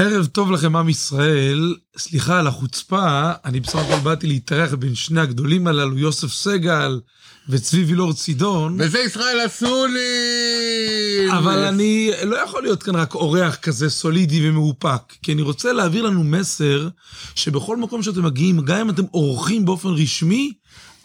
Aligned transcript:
ערב 0.00 0.26
טוב 0.26 0.50
לכם, 0.52 0.76
עם 0.76 0.88
ישראל. 0.88 1.74
סליחה 1.98 2.38
על 2.38 2.46
החוצפה, 2.46 3.32
אני 3.44 3.60
בסך 3.60 3.78
הכל 3.78 3.98
באתי 4.02 4.26
להתארח 4.26 4.74
בין 4.74 4.94
שני 4.94 5.20
הגדולים 5.20 5.66
הללו, 5.66 5.98
יוסף 5.98 6.32
סגל 6.32 7.00
וצבי 7.48 7.84
וילור 7.84 8.12
צידון. 8.12 8.76
וזה 8.80 8.98
ישראל 8.98 9.46
אסולין! 9.46 11.30
אבל 11.30 11.58
אני 11.58 12.10
לא 12.24 12.36
יכול 12.36 12.62
להיות 12.62 12.82
כאן 12.82 12.96
רק 12.96 13.14
אורח 13.14 13.56
כזה 13.56 13.90
סולידי 13.90 14.48
ומאופק, 14.48 15.02
כי 15.22 15.32
אני 15.32 15.42
רוצה 15.42 15.72
להעביר 15.72 16.02
לנו 16.02 16.24
מסר 16.24 16.88
שבכל 17.34 17.76
מקום 17.76 18.02
שאתם 18.02 18.24
מגיעים, 18.24 18.60
גם 18.60 18.80
אם 18.80 18.90
אתם 18.90 19.04
אורחים 19.14 19.64
באופן 19.64 19.88
רשמי, 19.88 20.52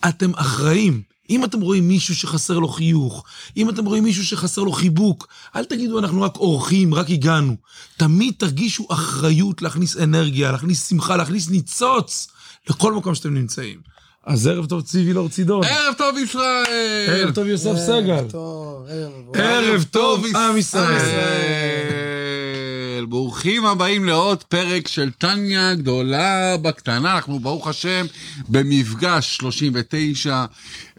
אתם 0.09 0.31
אחראים. 0.35 1.12
אם 1.29 1.45
אתם 1.45 1.61
רואים 1.61 1.87
מישהו 1.87 2.15
שחסר 2.15 2.59
לו 2.59 2.67
חיוך, 2.67 3.23
אם 3.57 3.69
אתם 3.69 3.85
רואים 3.85 4.03
מישהו 4.03 4.25
שחסר 4.25 4.61
לו 4.61 4.71
חיבוק, 4.71 5.27
אל 5.55 5.65
תגידו 5.65 5.99
אנחנו 5.99 6.21
רק 6.21 6.35
אורחים, 6.35 6.93
רק 6.93 7.09
הגענו. 7.09 7.55
תמיד 7.97 8.33
תרגישו 8.37 8.87
אחריות 8.89 9.61
להכניס 9.61 9.97
אנרגיה, 9.97 10.51
להכניס 10.51 10.89
שמחה, 10.89 11.17
להכניס 11.17 11.49
ניצוץ 11.49 12.27
לכל 12.69 12.93
מקום 12.93 13.15
שאתם 13.15 13.33
נמצאים. 13.33 13.79
אז 14.25 14.47
ערב 14.47 14.65
טוב 14.65 14.81
צבי 14.81 15.05
וילור 15.05 15.29
צידון. 15.29 15.63
ערב 15.63 15.93
טוב 15.97 16.17
ישראל! 16.17 17.05
ערב 17.07 17.35
טוב 17.35 17.47
יוסף 17.47 17.75
סגל. 17.77 18.11
ערב 18.11 18.31
טוב, 18.31 18.85
ערב 18.89 19.11
ערב 19.33 19.83
טוב 19.91 20.25
עם 20.35 20.57
ישראל. 20.57 22.02
ברוכים 23.13 23.65
הבאים 23.65 24.05
לעוד 24.05 24.43
פרק 24.43 24.87
של 24.87 25.11
טניה 25.11 25.75
גדולה 25.75 26.57
בקטנה. 26.57 27.15
אנחנו 27.15 27.39
ברוך 27.39 27.67
השם 27.67 28.05
במפגש 28.49 29.37
39. 29.37 30.45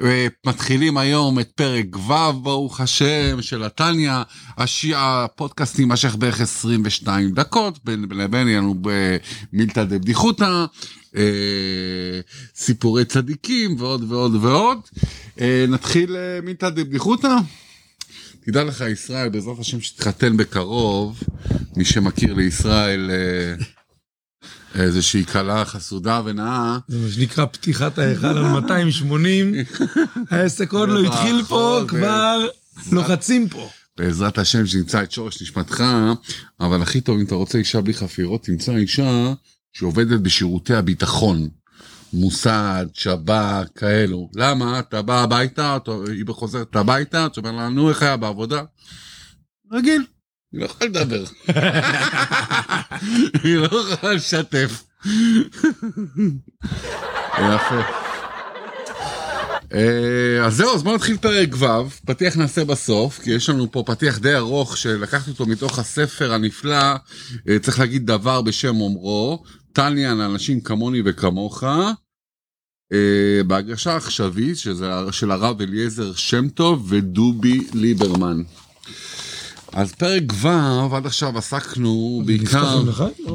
אה, 0.01 0.27
מתחילים 0.47 0.97
היום 0.97 1.41
את 1.41 1.51
פרק 1.55 1.97
ו' 1.97 2.33
ברוך 2.43 2.81
השם 2.81 3.43
של 3.43 3.63
הטניה. 3.63 4.23
הש... 4.59 4.87
הפודקאסט 4.97 5.79
יימשך 5.79 6.17
בערך 6.17 6.41
22 6.41 7.31
דקות. 7.31 7.79
בין 7.85 8.07
לבין 8.11 8.49
יהיה 8.49 8.59
לנו 8.59 8.75
במילתא 8.81 9.85
דבדיחותא. 9.85 10.65
אה, 11.17 11.23
סיפורי 12.55 13.05
צדיקים 13.05 13.77
ועוד 13.79 14.13
ועוד 14.13 14.35
ועוד. 14.35 14.79
אה, 15.41 15.65
נתחיל 15.69 16.17
מילתא 16.43 16.69
דבדיחותא. 16.69 17.37
תדע 18.45 18.65
לך 18.65 18.85
ישראל 18.93 19.29
בעזרת 19.29 19.59
השם 19.59 19.81
שתתחתן 19.81 20.37
בקרוב 20.37 21.23
מי 21.77 21.85
שמכיר 21.85 22.35
לישראל 22.35 23.11
אה, 23.11 23.55
איזושהי 24.83 25.27
כלה 25.27 25.65
חסודה 25.65 26.23
ונאה. 26.25 26.79
זה 26.89 26.99
מה 26.99 27.11
שנקרא 27.11 27.47
פתיחת 27.47 27.99
ההיכל 27.99 28.27
על 28.27 28.45
280. 28.45 29.55
העסק 30.31 30.73
עוד 30.73 30.89
לא 30.89 31.05
התחיל 31.05 31.43
פה, 31.49 31.81
כבר 31.89 32.47
לוחצים 32.93 33.49
פה. 33.49 33.71
בעזרת 33.99 34.39
השם 34.39 34.67
שנמצא 34.67 35.03
את 35.03 35.13
שורש 35.13 35.43
נשמתך 35.43 35.85
אבל 36.61 36.83
הכי 36.83 37.01
טוב 37.01 37.19
אם 37.19 37.25
אתה 37.25 37.35
רוצה 37.35 37.59
אישה 37.59 37.81
בלי 37.81 37.95
חפירות 37.95 38.45
תמצא 38.45 38.77
אישה 38.77 39.33
שעובדת 39.73 40.21
בשירותי 40.21 40.75
הביטחון. 40.75 41.49
מוסד, 42.15 42.87
שב"כ, 42.95 43.65
כאלו. 43.79 44.31
למה? 44.35 44.79
אתה 44.79 45.03
בא 45.03 45.23
הביתה, 45.23 45.77
אתה- 45.77 45.93
היא 46.09 46.25
חוזרת 46.29 46.77
הביתה, 46.77 47.27
אתה 47.27 47.41
אומר 47.41 47.53
לה, 47.53 47.69
נו, 47.69 47.89
איך 47.89 48.03
היה 48.03 48.17
בעבודה? 48.17 48.63
רגיל. 49.73 50.05
היא 50.53 50.61
לא 50.61 50.65
יכולה 50.67 50.91
לדבר. 50.91 51.25
היא 53.45 53.57
לא 53.57 53.65
יכולה 53.93 54.13
לשתף. 54.15 54.85
יפה. 57.39 57.81
אה, 59.75 60.47
אז 60.47 60.55
זהו, 60.57 60.75
אז 60.75 60.83
בואו 60.83 60.95
נתחיל 60.95 61.17
פרק 61.17 61.49
ו', 61.59 61.67
פתיח 62.07 62.37
נעשה 62.37 62.65
בסוף, 62.65 63.19
כי 63.23 63.31
יש 63.31 63.49
לנו 63.49 63.73
פה 63.73 63.83
פתיח 63.87 64.19
די 64.19 64.35
ארוך 64.35 64.77
שלקחתי 64.77 65.31
אותו 65.31 65.47
מתוך 65.47 65.79
הספר 65.79 66.33
הנפלא, 66.33 66.95
אה, 67.49 67.59
צריך 67.63 67.79
להגיד 67.81 68.07
דבר 68.07 68.43
בשם 68.43 68.81
אומרו, 68.81 69.43
טניה 69.73 70.15
לאנשים 70.15 70.61
כמוני 70.61 71.03
וכמוך, 71.05 71.65
בהגשה 73.47 73.97
עכשווית, 73.97 74.59
שזה 74.59 74.91
של 75.11 75.31
הרב 75.31 75.61
אליעזר 75.61 76.13
שם 76.15 76.49
טוב 76.49 76.87
ודובי 76.89 77.61
ליברמן. 77.75 78.43
אז 79.73 79.93
פרק 79.93 80.23
ו', 80.43 80.95
עד 80.97 81.07
עכשיו 81.07 81.39
עסקנו 81.39 82.23
בעיקר... 82.27 82.83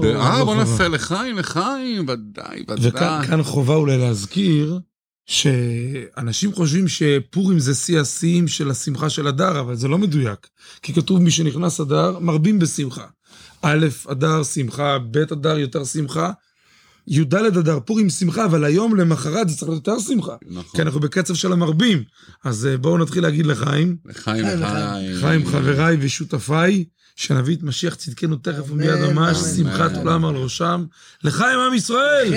אה, 0.04 0.40
לא 0.40 0.46
בוא? 0.46 0.56
נעשה 0.56 0.88
לחיים, 0.88 1.38
לחיים, 1.38 2.06
ודאי, 2.08 2.62
וכאן 2.62 2.88
ודאי. 2.88 3.28
כאן 3.28 3.44
חובה 3.44 3.76
אולי 3.76 3.98
להזכיר 3.98 4.80
שאנשים 5.26 6.54
חושבים 6.54 6.88
שפורים 6.88 7.60
זה 7.60 7.76
שיא 7.76 8.00
השיאים 8.00 8.48
של 8.48 8.72
השמחה 8.72 9.10
של 9.10 9.28
אדר, 9.28 9.60
אבל 9.60 9.76
זה 9.76 9.88
לא 9.88 9.98
מדויק. 9.98 10.48
כי 10.82 10.94
כתוב 10.94 11.22
מי 11.22 11.32
שנכנס 11.32 11.80
אדר, 11.80 12.20
מרבים 12.20 12.60
בשמחה. 12.60 13.06
א', 13.62 13.88
אדר 14.12 14.44
שמחה, 14.44 14.98
ב', 15.12 15.18
אדר 15.18 15.58
יותר 15.58 15.86
שמחה. 15.86 16.32
י"ד 17.10 17.34
אדר 17.34 17.80
פורים 17.86 18.10
שמחה, 18.10 18.46
אבל 18.46 18.64
היום 18.64 18.96
למחרת 18.96 19.50
זה 19.50 19.58
צריך 19.58 19.70
להיות 19.70 19.88
יותר 19.88 20.00
שמחה. 20.00 20.36
כי 20.42 20.46
נכון. 20.50 20.82
אנחנו 20.82 21.00
בקצב 21.00 21.34
של 21.34 21.52
המרבים. 21.52 22.04
אז 22.44 22.66
אה, 22.66 22.78
בואו 22.78 22.98
נתחיל 22.98 23.24
להגיד 23.24 23.46
לחיים. 23.46 23.98
לחיים, 24.06 24.46
לחיים, 24.46 24.60
לחיים. 24.62 25.18
חיים 25.20 25.46
חבריי 25.48 25.98
ושותפיי, 26.00 26.86
שנביא 27.20 27.56
את 27.56 27.64
משיח 27.64 27.96
צדקנו 27.96 28.36
תכף 28.36 28.72
ומיד 28.72 28.96
ממש. 28.96 29.38
שמחת 29.38 29.96
עולם 29.96 30.26
על 30.26 30.36
ראשם. 30.36 30.86
לחיים 31.24 31.60
עם 31.60 31.74
ישראל! 31.74 32.30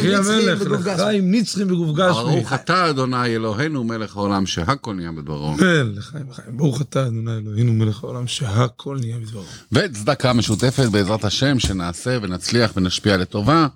חי 0.00 0.14
המלך. 0.14 0.62
לחיים 0.62 1.34
נצחים 1.34 1.68
בגוף 1.68 1.96
גשמי. 1.96 2.22
ברוך 2.22 2.52
אתה 2.52 2.90
אדוני 2.90 3.26
אלוהינו 3.26 3.84
מלך 3.84 4.16
העולם 4.16 4.46
שהכל 4.46 4.94
נהיה 4.94 5.12
בדברו. 5.12 5.56
כן, 5.58 5.86
לחיים, 5.94 6.30
לחיים. 6.30 6.56
ברוך 6.56 6.80
אתה, 6.80 7.06
אדוני 7.06 7.36
אלוהינו 7.36 7.72
מלך 7.72 8.04
העולם, 8.04 8.26
שהכל 8.26 8.96
נהיה 9.00 9.18
בדברו. 9.18 9.44
וצדקה 9.72 10.32
משותפת 10.32 10.88
בעזרת 10.90 11.24
השם 11.24 11.58
שנעשה 11.58 12.18
ונצליח 12.22 12.72
ונשפיע 12.76 13.16
לטובה. 13.16 13.66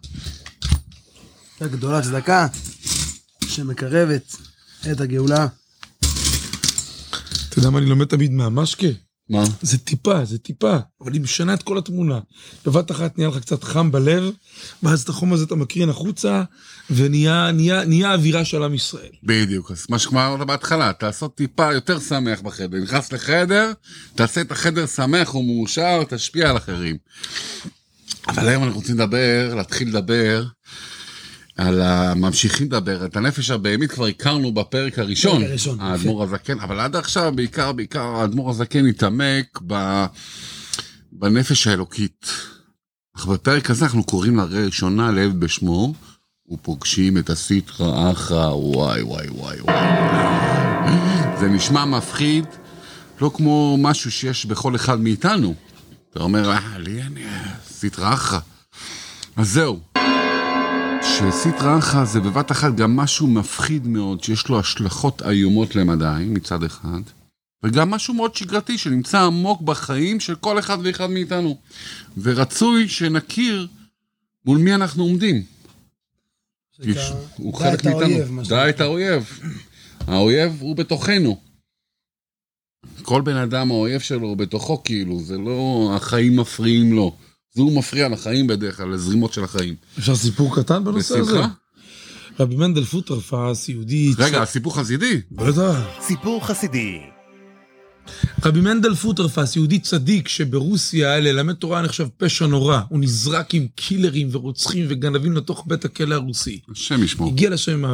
גדולה 1.62 2.02
צדקה 2.02 2.46
שמקרבת 3.48 4.36
את 4.92 5.00
הגאולה. 5.00 5.46
אתה 7.48 7.58
יודע 7.58 7.70
מה 7.70 7.78
אני 7.78 7.86
לומד 7.86 8.06
תמיד 8.06 8.32
מהמשקה? 8.32 9.07
מה? 9.30 9.44
זה 9.62 9.78
טיפה, 9.78 10.24
זה 10.24 10.38
טיפה, 10.38 10.76
אבל 11.00 11.12
היא 11.12 11.20
משנה 11.20 11.54
את 11.54 11.62
כל 11.62 11.78
התמונה. 11.78 12.20
בבת 12.66 12.90
אחת 12.90 13.18
נהיה 13.18 13.28
לך 13.28 13.38
קצת 13.38 13.64
חם 13.64 13.92
בלב, 13.92 14.30
ואז 14.82 15.02
את 15.02 15.08
החום 15.08 15.32
הזה 15.32 15.44
אתה 15.44 15.54
מקרין 15.54 15.88
החוצה, 15.88 16.42
ונהיה 16.90 17.52
נהיה, 17.52 17.84
נהיה 17.84 18.14
אווירה 18.14 18.44
של 18.44 18.62
עם 18.62 18.74
ישראל. 18.74 19.10
בדיוק, 19.22 19.70
אז 19.70 19.86
מה 20.10 20.26
אמרת 20.26 20.46
בהתחלה, 20.46 20.92
תעשות 20.92 21.34
טיפה 21.36 21.72
יותר 21.72 22.00
שמח 22.00 22.40
בחדר. 22.40 22.78
נכנס 22.78 23.12
לחדר, 23.12 23.72
תעשה 24.14 24.40
את 24.40 24.52
החדר 24.52 24.86
שמח 24.86 25.34
ומאושר, 25.34 26.02
תשפיע 26.08 26.50
על 26.50 26.56
אחרים. 26.56 26.96
אבל 28.28 28.48
היום 28.48 28.62
אנחנו 28.62 28.78
רוצים 28.78 28.94
לדבר, 28.94 29.54
להתחיל 29.56 29.88
לדבר 29.88 30.44
על 31.58 31.82
ה... 31.82 32.14
ממשיכים 32.14 32.66
לדבר, 32.66 33.06
את 33.06 33.16
הנפש 33.16 33.50
הבהמית 33.50 33.92
כבר 33.92 34.06
הכרנו 34.06 34.52
בפרק 34.52 34.98
הראשון, 34.98 35.42
האדמו"ר 35.80 36.22
הזקן, 36.22 36.60
אבל 36.60 36.80
עד 36.80 36.96
עכשיו 36.96 37.32
בעיקר, 37.34 37.72
בעיקר 37.72 38.02
האדמו"ר 38.02 38.50
הזקן 38.50 38.86
התעמק 38.86 39.60
ב... 39.66 40.04
בנפש 41.12 41.66
האלוקית. 41.66 42.26
אך 43.16 43.26
בפרק 43.26 43.70
הזה 43.70 43.84
אנחנו 43.84 44.04
קוראים 44.04 44.36
לראשונה 44.36 45.10
לעבד 45.10 45.40
בשמו, 45.40 45.94
ופוגשים 46.50 47.18
את 47.18 47.30
הסיטרא 47.30 48.12
אחרא, 48.12 48.46
וואי 48.54 49.02
וואי 49.02 49.28
וואי 49.28 49.60
וואי. 49.60 49.76
זה 51.40 51.48
נשמע 51.48 51.84
מפחיד, 51.84 52.44
לא 53.20 53.30
כמו 53.34 53.76
משהו 53.80 54.10
שיש 54.10 54.46
בכל 54.46 54.76
אחד 54.76 55.00
מאיתנו. 55.00 55.54
אתה 56.10 56.20
אומר, 56.20 56.50
אה, 56.50 56.78
לי 56.78 57.02
אין 57.02 57.16
אה, 57.16 57.44
סיטרא 57.70 58.14
אחרא. 58.14 58.38
אז 59.36 59.48
זהו. 59.48 59.80
שסיטרא 61.18 61.78
אחרא 61.78 62.04
זה 62.04 62.20
בבת 62.20 62.52
אחת 62.52 62.74
גם 62.74 62.96
משהו 62.96 63.26
מפחיד 63.26 63.86
מאוד, 63.86 64.24
שיש 64.24 64.48
לו 64.48 64.60
השלכות 64.60 65.22
איומות 65.22 65.76
למדי 65.76 66.24
מצד 66.26 66.62
אחד, 66.64 67.00
וגם 67.62 67.90
משהו 67.90 68.14
מאוד 68.14 68.34
שגרתי 68.34 68.78
שנמצא 68.78 69.20
עמוק 69.20 69.60
בחיים 69.62 70.20
של 70.20 70.34
כל 70.34 70.58
אחד 70.58 70.78
ואחד 70.84 71.10
מאיתנו. 71.10 71.58
ורצוי 72.22 72.88
שנכיר 72.88 73.68
מול 74.46 74.58
מי 74.58 74.74
אנחנו 74.74 75.02
עומדים. 75.02 75.42
יש- 76.78 77.12
הוא 77.36 77.54
חלק 77.54 77.84
מאיתנו. 77.84 78.42
דע. 78.48 78.68
את 78.68 78.80
האויב. 78.80 79.40
האויב 80.06 80.56
הוא 80.60 80.76
בתוכנו. 80.76 81.40
כל 83.02 83.22
בן 83.22 83.36
אדם 83.36 83.70
האויב 83.70 84.00
שלו 84.00 84.28
הוא 84.28 84.36
בתוכו 84.36 84.82
כאילו, 84.84 85.20
זה 85.20 85.38
לא 85.38 85.90
החיים 85.96 86.36
מפריעים 86.40 86.92
לו. 86.92 87.16
זה 87.54 87.62
הוא 87.62 87.78
מפריע 87.78 88.08
לחיים 88.08 88.46
בדרך 88.46 88.76
כלל, 88.76 88.88
לזרימות 88.88 89.32
של 89.32 89.44
החיים. 89.44 89.74
אפשר 89.98 90.16
סיפור 90.16 90.56
קטן 90.56 90.84
בנושא 90.84 91.18
הזה? 91.18 91.32
בשמחה. 91.32 91.48
רבי 92.40 92.56
מנדל 92.56 92.84
פוטרפס, 92.84 93.68
יהודי... 93.68 94.12
רגע, 94.18 94.42
הסיפור 94.42 94.76
חסידי. 94.76 95.20
בטח. 95.32 95.80
סיפור 96.00 96.46
חסידי. 96.46 96.98
רבי 98.44 98.60
מנדל 98.60 98.94
פוטרפס, 98.94 99.56
יהודי 99.56 99.78
צדיק 99.78 100.28
שברוסיה 100.28 101.20
ללמד 101.20 101.54
תורה 101.54 101.82
נחשב 101.82 102.06
פשע 102.16 102.46
נורא. 102.46 102.80
הוא 102.88 102.98
נזרק 103.00 103.54
עם 103.54 103.66
קילרים 103.74 104.28
ורוצחים 104.32 104.86
וגנבים 104.88 105.32
לתוך 105.36 105.64
בית 105.66 105.84
הכלא 105.84 106.14
הרוסי. 106.14 106.60
השם 106.72 107.02
ישמור. 107.04 107.28
הגיע 107.28 107.50
לשם 107.50 107.84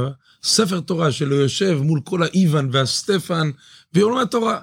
הספר 0.45 0.81
תורה 0.81 1.12
שלו 1.12 1.37
יושב 1.37 1.79
מול 1.83 2.01
כל 2.05 2.23
האיוון 2.23 2.69
והסטפן, 2.73 3.51
והוא 3.95 4.11
לומד 4.11 4.27
תורה. 4.27 4.61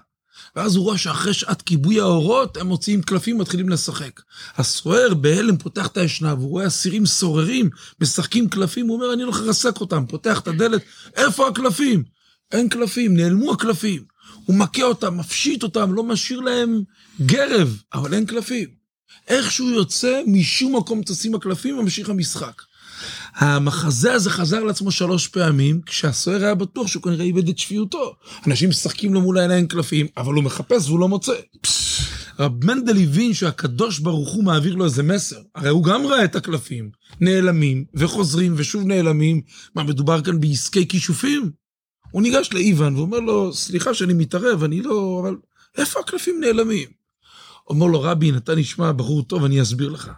ואז 0.56 0.76
הוא 0.76 0.84
רואה 0.84 0.98
שאחרי 0.98 1.34
שעת 1.34 1.62
כיבוי 1.62 2.00
האורות, 2.00 2.58
הם 2.58 2.68
מוציאים 2.68 3.02
קלפים, 3.02 3.38
מתחילים 3.38 3.70
לשחק. 3.70 4.22
הסוהר 4.58 5.14
בהלם 5.14 5.58
פותח 5.58 5.88
את 5.88 5.98
האשנב, 5.98 6.40
הוא 6.40 6.50
רואה 6.50 6.68
אסירים 6.68 7.06
סוררים, 7.06 7.70
משחקים 8.02 8.50
קלפים, 8.50 8.88
הוא 8.88 8.96
אומר, 8.96 9.14
אני 9.14 9.24
הולך 9.24 9.42
לרסק 9.42 9.82
אותם. 9.82 10.06
פותח 10.08 10.40
את 10.40 10.48
הדלת, 10.48 10.82
איפה 11.16 11.48
הקלפים? 11.48 12.04
אין 12.52 12.70
קלפים, 12.70 13.18
נעלמו 13.18 13.52
הקלפים. 13.52 14.04
הוא 14.46 14.56
מכה 14.56 14.84
אותם, 14.84 15.18
מפשיט 15.18 15.64
אותם, 15.64 15.94
לא 15.94 16.04
משאיר 16.04 16.40
להם 16.40 16.82
גרב, 17.22 17.82
אבל 17.94 18.14
אין 18.14 18.26
קלפים. 18.26 18.68
איכשהו 19.28 19.70
יוצא, 19.70 20.22
משום 20.28 20.76
מקום 20.76 21.04
טסים 21.04 21.36
הקלפים 21.36 21.78
וממשיך 21.78 22.10
המשחק. 22.10 22.62
המחזה 23.36 24.14
הזה 24.14 24.30
חזר 24.30 24.64
לעצמו 24.64 24.92
שלוש 24.92 25.28
פעמים, 25.28 25.82
כשהסוהר 25.86 26.44
היה 26.44 26.56
בטוח 26.56 26.88
שהוא 26.88 27.04
כנראה 27.04 27.26
איבד 27.26 27.50
את 27.50 27.58
שפיותו. 27.58 28.16
אנשים 28.48 28.70
משחקים 28.70 29.14
לו 29.14 29.22
מול 29.22 29.38
העיניים 29.38 29.68
קלפים, 29.68 30.08
אבל 30.18 30.34
הוא 30.34 30.44
מחפש 30.44 30.88
והוא 30.88 31.00
לא 31.00 31.08
מוצא. 31.08 31.34
רב 32.40 32.66
מנדל 32.66 32.98
הבין 32.98 33.34
שהקדוש 33.34 34.00
ברוך 34.00 34.34
הוא 34.34 34.44
מעביר 34.44 34.76
לו 34.76 34.86
איזה 34.86 35.04
מסר. 35.04 35.42
הרי 35.56 35.70
הוא 35.70 35.84
גם 35.84 36.06
ראה 36.06 36.24
את 36.24 36.36
הקלפים, 36.36 36.90
נעלמים 37.22 37.86
וחוזרים 37.94 38.54
ושוב 38.58 38.84
נעלמים. 38.84 39.42
מה, 39.76 39.84
מדובר 39.84 40.22
כאן 40.22 40.40
בעסקי 40.40 40.88
כישופים? 40.88 41.52
הוא 42.12 42.22
ניגש 42.22 42.50
לאיוון 42.54 42.96
ואומר 42.96 43.20
לו, 43.20 43.54
סליחה 43.54 43.94
שאני 43.94 44.14
מתערב, 44.14 44.64
אני 44.64 44.82
לא... 44.82 45.20
אבל 45.24 45.36
איפה 45.78 46.00
הקלפים 46.00 46.40
נעלמים? 46.40 46.90
אומר 47.70 47.86
לו, 47.86 48.02
רבין, 48.02 48.38
אתה 48.38 48.56
נשמע 48.56 48.92
בחור 48.92 49.24
טוב, 49.24 49.44
אני 49.44 49.62
אסביר 49.62 49.90
לך. 49.90 50.12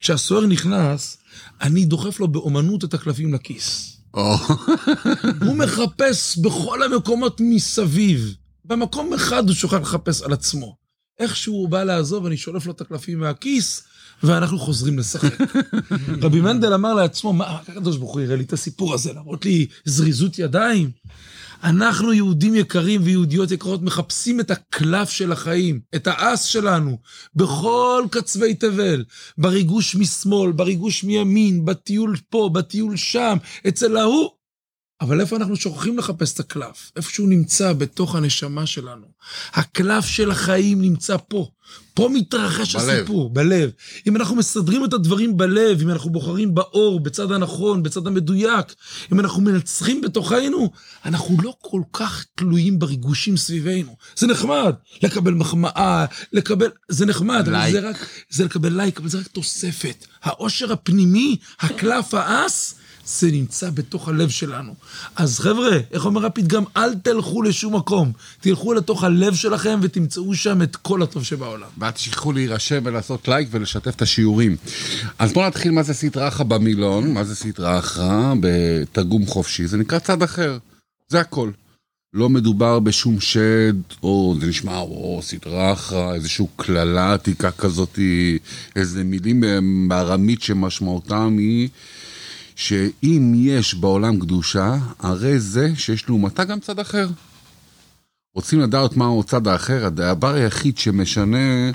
כשהסוהר 0.00 0.46
נכנס, 0.46 1.18
אני 1.60 1.84
דוחף 1.84 2.20
לו 2.20 2.28
באומנות 2.28 2.84
את 2.84 2.94
הקלפים 2.94 3.34
לכיס. 3.34 3.96
הוא 5.40 5.56
מחפש 5.56 6.38
בכל 6.38 6.82
המקומות 6.82 7.40
מסביב. 7.44 8.34
במקום 8.64 9.14
אחד 9.14 9.48
הוא 9.48 9.54
שוכח 9.54 9.76
לחפש 9.76 10.22
על 10.22 10.32
עצמו. 10.32 10.76
איכשהו 11.18 11.54
הוא 11.54 11.68
בא 11.68 11.82
לעזוב, 11.82 12.26
אני 12.26 12.36
שולף 12.36 12.66
לו 12.66 12.72
את 12.72 12.80
הקלפים 12.80 13.20
מהכיס, 13.20 13.82
ואנחנו 14.22 14.58
חוזרים 14.58 14.98
לשחק. 14.98 15.34
רבי 16.22 16.40
מנדל 16.40 16.74
אמר 16.74 16.94
לעצמו, 16.94 17.32
מה, 17.32 17.58
הקדוש 17.68 17.96
ברוך 17.96 18.12
הוא 18.12 18.20
יראה 18.20 18.36
לי 18.36 18.44
את 18.44 18.52
הסיפור 18.52 18.94
הזה, 18.94 19.12
להראות 19.12 19.44
לי 19.44 19.66
זריזות 19.84 20.38
ידיים? 20.38 20.90
אנחנו 21.64 22.12
יהודים 22.12 22.54
יקרים 22.54 23.00
ויהודיות 23.04 23.50
יקרות 23.50 23.82
מחפשים 23.82 24.40
את 24.40 24.50
הקלף 24.50 25.10
של 25.10 25.32
החיים, 25.32 25.80
את 25.94 26.06
האס 26.06 26.44
שלנו, 26.44 26.98
בכל 27.34 28.04
קצווי 28.10 28.54
תבל, 28.54 29.04
בריגוש 29.38 29.96
משמאל, 29.96 30.52
בריגוש 30.52 31.04
מימין, 31.04 31.64
בטיול 31.64 32.16
פה, 32.30 32.50
בטיול 32.52 32.96
שם, 32.96 33.36
אצל 33.68 33.96
ההוא. 33.96 34.39
אבל 35.00 35.20
איפה 35.20 35.36
אנחנו 35.36 35.56
שוכחים 35.56 35.98
לחפש 35.98 36.34
את 36.34 36.40
הקלף? 36.40 36.92
איפה 36.96 37.10
שהוא 37.10 37.28
נמצא 37.28 37.72
בתוך 37.72 38.14
הנשמה 38.14 38.66
שלנו. 38.66 39.06
הקלף 39.52 40.04
של 40.04 40.30
החיים 40.30 40.80
נמצא 40.82 41.16
פה. 41.28 41.48
פה 41.94 42.08
מתרחש 42.12 42.76
בלב. 42.76 42.88
הסיפור, 42.88 43.30
בלב. 43.30 43.70
אם 44.06 44.16
אנחנו 44.16 44.36
מסדרים 44.36 44.84
את 44.84 44.92
הדברים 44.92 45.36
בלב, 45.36 45.80
אם 45.82 45.90
אנחנו 45.90 46.10
בוחרים 46.10 46.54
באור, 46.54 47.00
בצד 47.00 47.32
הנכון, 47.32 47.82
בצד 47.82 48.06
המדויק, 48.06 48.66
אם 49.12 49.20
אנחנו 49.20 49.42
מנצחים 49.42 50.00
בתוכנו, 50.00 50.70
אנחנו 51.04 51.36
לא 51.42 51.54
כל 51.60 51.82
כך 51.92 52.24
תלויים 52.34 52.78
בריגושים 52.78 53.36
סביבנו. 53.36 53.96
זה 54.16 54.26
נחמד, 54.26 54.74
לקבל 55.02 55.34
מחמאה, 55.34 56.04
לקבל, 56.32 56.68
זה 56.88 57.06
נחמד, 57.06 57.48
אבל 57.48 57.52
לייק. 57.52 57.72
זה 57.72 57.88
רק, 57.88 58.06
זה 58.30 58.44
לקבל 58.44 58.72
לייק, 58.72 59.00
אבל 59.00 59.08
זה 59.08 59.18
רק 59.18 59.26
תוספת. 59.26 60.06
העושר 60.22 60.72
הפנימי, 60.72 61.36
הקלף 61.60 62.14
האס, 62.14 62.74
זה 63.18 63.30
נמצא 63.30 63.70
בתוך 63.70 64.08
הלב 64.08 64.28
שלנו. 64.28 64.74
אז 65.16 65.38
חבר'ה, 65.38 65.78
איך 65.92 66.04
אומר 66.04 66.26
הפתגם? 66.26 66.64
אל 66.76 66.94
תלכו 66.94 67.42
לשום 67.42 67.76
מקום. 67.76 68.12
תלכו 68.40 68.72
לתוך 68.72 69.04
הלב 69.04 69.34
שלכם 69.34 69.78
ותמצאו 69.82 70.34
שם 70.34 70.62
את 70.62 70.76
כל 70.76 71.02
הטוב 71.02 71.24
שבעולם. 71.24 71.68
ואל 71.78 71.90
תשכחו 71.90 72.32
להירשם 72.32 72.80
ולעשות 72.84 73.28
לייק 73.28 73.48
ולשתף 73.50 73.94
את 73.96 74.02
השיעורים. 74.02 74.56
אז 75.18 75.32
בואו 75.32 75.46
נתחיל 75.46 75.72
מה 75.72 75.82
זה 75.82 75.94
סטרא 75.94 76.28
אחרא 76.28 76.44
במילון, 76.44 77.14
מה 77.14 77.24
זה 77.24 77.36
סטרא 77.36 77.78
אחרא 77.78 78.34
בתרגום 78.40 79.26
חופשי, 79.26 79.66
זה 79.66 79.76
נקרא 79.76 79.98
צד 79.98 80.22
אחר, 80.22 80.58
זה 81.08 81.20
הכל. 81.20 81.50
לא 82.14 82.28
מדובר 82.28 82.78
בשום 82.78 83.20
שד, 83.20 83.74
או 84.02 84.36
זה 84.40 84.46
נשמע, 84.46 84.78
או 84.78 85.20
אחרא, 85.72 86.14
איזושהי 86.14 86.46
קללה 86.56 87.14
עתיקה 87.14 87.50
כזאת, 87.50 87.98
איזה 88.76 89.04
מילים 89.04 89.42
בארמית 89.88 90.42
שמשמעותם 90.42 91.36
היא 91.38 91.68
שאם 92.60 93.32
יש 93.36 93.74
בעולם 93.74 94.20
קדושה, 94.20 94.78
הרי 94.98 95.40
זה 95.40 95.76
שיש 95.76 96.08
לעומתה 96.08 96.44
גם 96.44 96.60
צד 96.60 96.78
אחר. 96.78 97.08
רוצים 98.34 98.60
לדעת 98.60 98.96
מהו 98.96 99.20
הצד 99.20 99.46
האחר, 99.46 99.86
הדבר 99.86 100.34
היחיד 100.34 100.78
שמשנה 100.78 101.70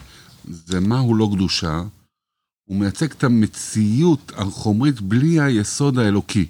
זה 0.45 0.79
מהו 0.79 1.15
לא 1.15 1.29
קדושה. 1.33 1.81
הוא 2.69 2.77
מייצג 2.77 3.11
את 3.11 3.23
המציאות 3.23 4.31
החומרית 4.35 5.01
בלי 5.01 5.41
היסוד 5.41 5.99
האלוקי, 5.99 6.45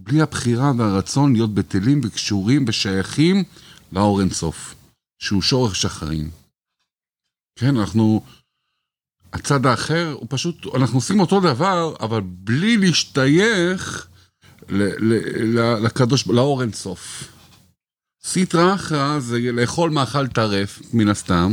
בלי 0.00 0.20
הבחירה 0.20 0.72
והרצון 0.76 1.32
להיות 1.32 1.54
בטלים 1.54 2.00
וקשורים 2.04 2.64
ושייכים 2.68 3.44
לאור 3.92 4.20
אינסוף, 4.20 4.74
שהוא 5.18 5.42
שורש 5.42 5.82
שחרים. 5.82 6.30
כן, 7.58 7.76
אנחנו... 7.76 8.22
הצד 9.32 9.66
האחר 9.66 10.12
הוא 10.12 10.26
פשוט, 10.30 10.74
אנחנו 10.74 10.98
עושים 10.98 11.20
אותו 11.20 11.40
דבר, 11.40 11.94
אבל 12.00 12.20
בלי 12.24 12.76
להשתייך 12.76 14.06
ל, 14.68 14.82
ל, 14.82 15.14
ל, 15.58 15.84
לקדוש, 15.86 16.26
לאור 16.26 16.62
אינסוף. 16.62 17.24
סיטרא 18.24 18.74
אחרא 18.74 19.18
זה 19.20 19.38
לאכול 19.40 19.90
מאכל 19.90 20.26
טרף, 20.26 20.82
מן 20.92 21.08
הסתם, 21.08 21.52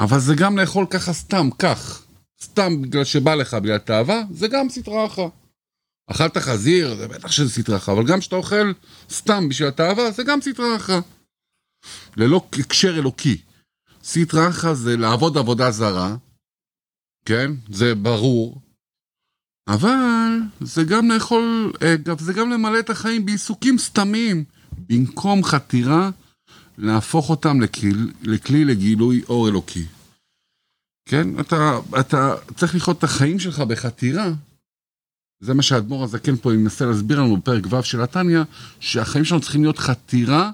אבל 0.00 0.18
זה 0.18 0.34
גם 0.34 0.58
לאכול 0.58 0.86
ככה 0.90 1.12
סתם, 1.12 1.48
כך. 1.58 2.02
סתם 2.42 2.82
בגלל 2.82 3.04
שבא 3.04 3.34
לך, 3.34 3.54
בגלל 3.54 3.78
תאווה, 3.78 4.22
זה 4.30 4.48
גם 4.48 4.68
סטרא 4.68 5.06
אחרא. 5.06 5.28
אכלת 6.06 6.38
חזיר, 6.38 6.94
זה 6.94 7.08
בטח 7.08 7.30
שזה 7.30 7.50
סטרא 7.50 7.76
אחרא, 7.76 7.94
אבל 7.94 8.06
גם 8.06 8.20
כשאתה 8.20 8.36
אוכל 8.36 8.72
סתם 9.10 9.48
בשביל 9.48 9.68
התאווה, 9.68 10.10
זה 10.10 10.22
גם 10.22 10.40
סטרא 10.40 10.76
אחרא. 10.76 11.00
ללא 12.16 12.48
הקשר 12.52 12.98
אלוקי. 12.98 13.40
סטרא 14.04 14.48
אחרא 14.48 14.74
זה 14.74 14.96
לעבוד 14.96 15.38
עבודה 15.38 15.70
זרה, 15.70 16.16
כן? 17.24 17.50
זה 17.68 17.94
ברור. 17.94 18.60
אבל 19.68 20.40
זה 20.60 20.84
גם 20.84 21.10
לאכול, 21.10 21.72
זה 22.18 22.32
גם 22.32 22.50
למלא 22.50 22.78
את 22.78 22.90
החיים 22.90 23.26
בעיסוקים 23.26 23.78
סתמיים, 23.78 24.44
במקום 24.88 25.44
חתירה 25.44 26.10
להפוך 26.78 27.30
אותם 27.30 27.60
לכלי, 27.60 27.92
לכלי 28.22 28.64
לגילוי 28.64 29.22
אור 29.28 29.48
אלוקי. 29.48 29.84
כן? 31.08 31.40
אתה, 31.40 31.78
אתה 32.00 32.34
צריך 32.56 32.74
לחיות 32.74 32.98
את 32.98 33.04
החיים 33.04 33.38
שלך 33.38 33.60
בחתירה. 33.60 34.32
זה 35.40 35.54
מה 35.54 35.62
שהאדמו"ר 35.62 36.04
הזקן 36.04 36.36
פה 36.36 36.54
ינסה 36.54 36.86
להסביר 36.86 37.20
לנו 37.20 37.36
בפרק 37.36 37.72
ו' 37.72 37.82
של 37.82 38.02
התניא, 38.02 38.40
שהחיים 38.80 39.24
שלנו 39.24 39.40
צריכים 39.40 39.62
להיות 39.62 39.78
חתירה 39.78 40.50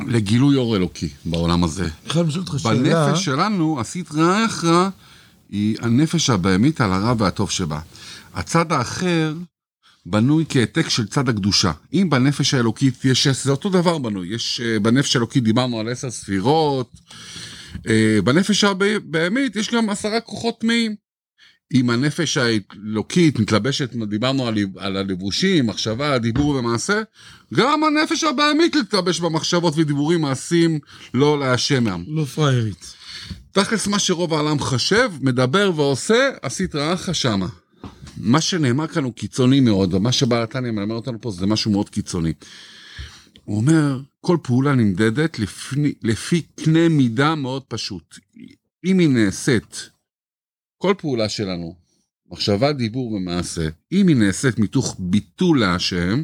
לגילוי 0.00 0.56
אור 0.56 0.76
אלוקי 0.76 1.08
בעולם 1.24 1.64
הזה. 1.64 1.82
אני 1.84 2.10
חייב 2.12 2.26
לשאול 2.26 2.44
אותך 2.48 2.60
שאלה. 2.60 2.74
בנפש 2.74 3.24
שלנו, 3.24 3.80
הסטרא 3.80 4.46
אחרא 4.46 4.88
היא 5.50 5.76
הנפש 5.80 6.30
הבהמית 6.30 6.80
על 6.80 6.92
הרע 6.92 7.14
והטוב 7.18 7.50
שבה. 7.50 7.80
הצד 8.34 8.72
האחר 8.72 9.34
בנוי 10.06 10.44
כהעתק 10.48 10.88
של 10.88 11.06
צד 11.06 11.28
הקדושה. 11.28 11.72
אם 11.92 12.10
בנפש 12.10 12.54
האלוקית 12.54 13.04
יש, 13.04 13.28
זה 13.28 13.50
אותו 13.50 13.68
דבר 13.68 13.98
בנוי, 13.98 14.34
יש, 14.34 14.60
אה, 14.64 14.78
בנפש 14.78 15.16
האלוקית 15.16 15.44
דיברנו 15.44 15.80
על 15.80 15.88
עשר 15.88 16.10
ספירות, 16.10 16.90
אה, 17.88 18.18
בנפש 18.24 18.64
הבהמית 18.64 19.56
יש 19.56 19.70
גם 19.74 19.90
עשרה 19.90 20.20
כוחות 20.20 20.60
טמאים. 20.60 21.05
אם 21.74 21.90
הנפש 21.90 22.36
האלוקית 22.36 23.38
מתלבשת, 23.38 23.90
דיברנו 24.08 24.46
על, 24.46 24.54
על 24.76 24.96
הלבושים, 24.96 25.66
מחשבה, 25.66 26.18
דיבור 26.18 26.48
ומעשה, 26.48 27.02
גם 27.54 27.84
הנפש 27.84 28.24
הבהמית 28.24 28.76
להתלבש 28.76 29.20
במחשבות 29.20 29.74
ודיבורים 29.76 30.20
מעשים 30.20 30.78
לא 31.14 31.40
להשם. 31.40 32.02
לא 32.08 32.24
פריירית. 32.24 32.94
תכלס 33.52 33.86
מה 33.86 33.98
שרוב 33.98 34.34
העולם 34.34 34.58
חושב, 34.58 35.10
מדבר 35.20 35.70
ועושה, 35.76 36.30
עשית 36.42 36.74
רעך 36.74 37.14
שמה. 37.14 37.46
מה 38.16 38.40
שנאמר 38.40 38.86
כאן 38.86 39.04
הוא 39.04 39.12
קיצוני 39.12 39.60
מאוד, 39.60 39.94
ומה 39.94 40.12
שבעל 40.12 40.42
התניא 40.42 40.70
מלמד 40.70 40.94
אותנו 40.94 41.20
פה 41.20 41.30
זה 41.30 41.46
משהו 41.46 41.70
מאוד 41.70 41.88
קיצוני. 41.88 42.32
הוא 43.44 43.56
אומר, 43.56 44.00
כל 44.20 44.36
פעולה 44.42 44.74
נמדדת 44.74 45.38
לפני, 45.38 45.92
לפי 46.02 46.42
קנה 46.42 46.88
מידה 46.88 47.34
מאוד 47.34 47.62
פשוט. 47.62 48.18
אם 48.84 48.98
היא 48.98 49.08
נעשית, 49.08 49.90
כל 50.78 50.94
פעולה 50.98 51.28
שלנו, 51.28 51.76
מחשבה, 52.30 52.72
דיבור 52.72 53.12
ומעשה, 53.12 53.68
אם 53.92 54.08
היא 54.08 54.16
נעשית 54.16 54.58
מתוך 54.58 54.96
ביטול 54.98 55.60
להשם, 55.60 56.22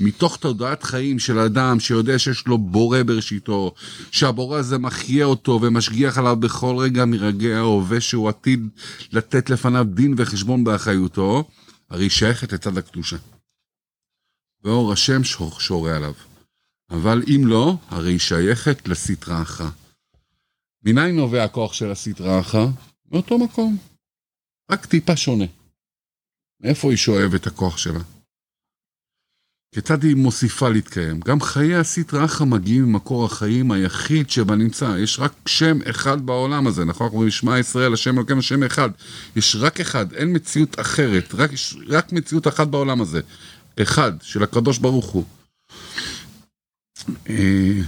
מתוך 0.00 0.36
תודעת 0.36 0.82
חיים 0.82 1.18
של 1.18 1.38
אדם 1.38 1.80
שיודע 1.80 2.18
שיש 2.18 2.46
לו 2.46 2.58
בורא 2.58 3.02
בראשיתו, 3.02 3.74
שהבורא 4.10 4.58
הזה 4.58 4.78
מחיה 4.78 5.24
אותו 5.24 5.58
ומשגיח 5.62 6.18
עליו 6.18 6.36
בכל 6.36 6.76
רגע 6.78 7.04
מרגעי 7.04 7.54
ההווה 7.54 8.00
שהוא 8.00 8.28
עתיד 8.28 8.68
לתת 9.12 9.50
לפניו 9.50 9.84
דין 9.84 10.14
וחשבון 10.16 10.64
באחריותו, 10.64 11.48
הרי 11.90 12.04
היא 12.04 12.10
שייכת 12.10 12.52
לצד 12.52 12.78
הקדושה. 12.78 13.16
ואור 14.64 14.92
השם 14.92 15.24
שור, 15.24 15.60
שורה 15.60 15.96
עליו. 15.96 16.14
אבל 16.90 17.22
אם 17.34 17.46
לא, 17.46 17.76
הרי 17.88 18.12
היא 18.12 18.18
שייכת 18.18 18.88
לסטרא 18.88 19.42
אחרא. 19.42 19.70
מניין 20.84 21.16
נובע 21.16 21.44
הכוח 21.44 21.72
של 21.72 21.90
הסטרא 21.90 22.40
אחרא? 22.40 22.66
מאותו 23.12 23.38
מקום. 23.38 23.89
רק 24.70 24.86
טיפה 24.86 25.16
שונה. 25.16 25.44
מאיפה 26.60 26.90
היא 26.90 26.96
שואבת 26.96 27.40
את 27.40 27.46
הכוח 27.46 27.78
שלה? 27.78 28.00
כיצד 29.74 30.02
היא 30.02 30.16
מוסיפה 30.16 30.68
להתקיים? 30.68 31.20
גם 31.20 31.40
חיי 31.40 31.76
הסטרא 31.76 32.24
אחרא 32.24 32.46
מגיעים 32.46 32.84
ממקור 32.84 33.24
החיים 33.24 33.72
היחיד 33.72 34.30
שבנמצא. 34.30 34.96
יש 34.98 35.18
רק 35.18 35.32
שם 35.46 35.78
אחד 35.90 36.26
בעולם 36.26 36.66
הזה, 36.66 36.84
נכון? 36.84 37.04
אנחנו 37.04 37.16
אומרים, 37.16 37.30
שמע 37.30 37.58
ישראל, 37.58 37.92
השם 37.92 38.18
אלוקינו 38.18 38.42
שם 38.42 38.62
אחד. 38.62 38.90
יש 39.36 39.56
רק 39.60 39.80
אחד, 39.80 40.12
אין 40.12 40.36
מציאות 40.36 40.80
אחרת, 40.80 41.34
רק, 41.34 41.52
יש 41.52 41.76
רק 41.88 42.12
מציאות 42.12 42.48
אחת 42.48 42.66
בעולם 42.66 43.00
הזה. 43.00 43.20
אחד, 43.82 44.12
של 44.22 44.42
הקדוש 44.42 44.78
ברוך 44.78 45.06
הוא. 45.06 45.24
אה, 47.28 47.80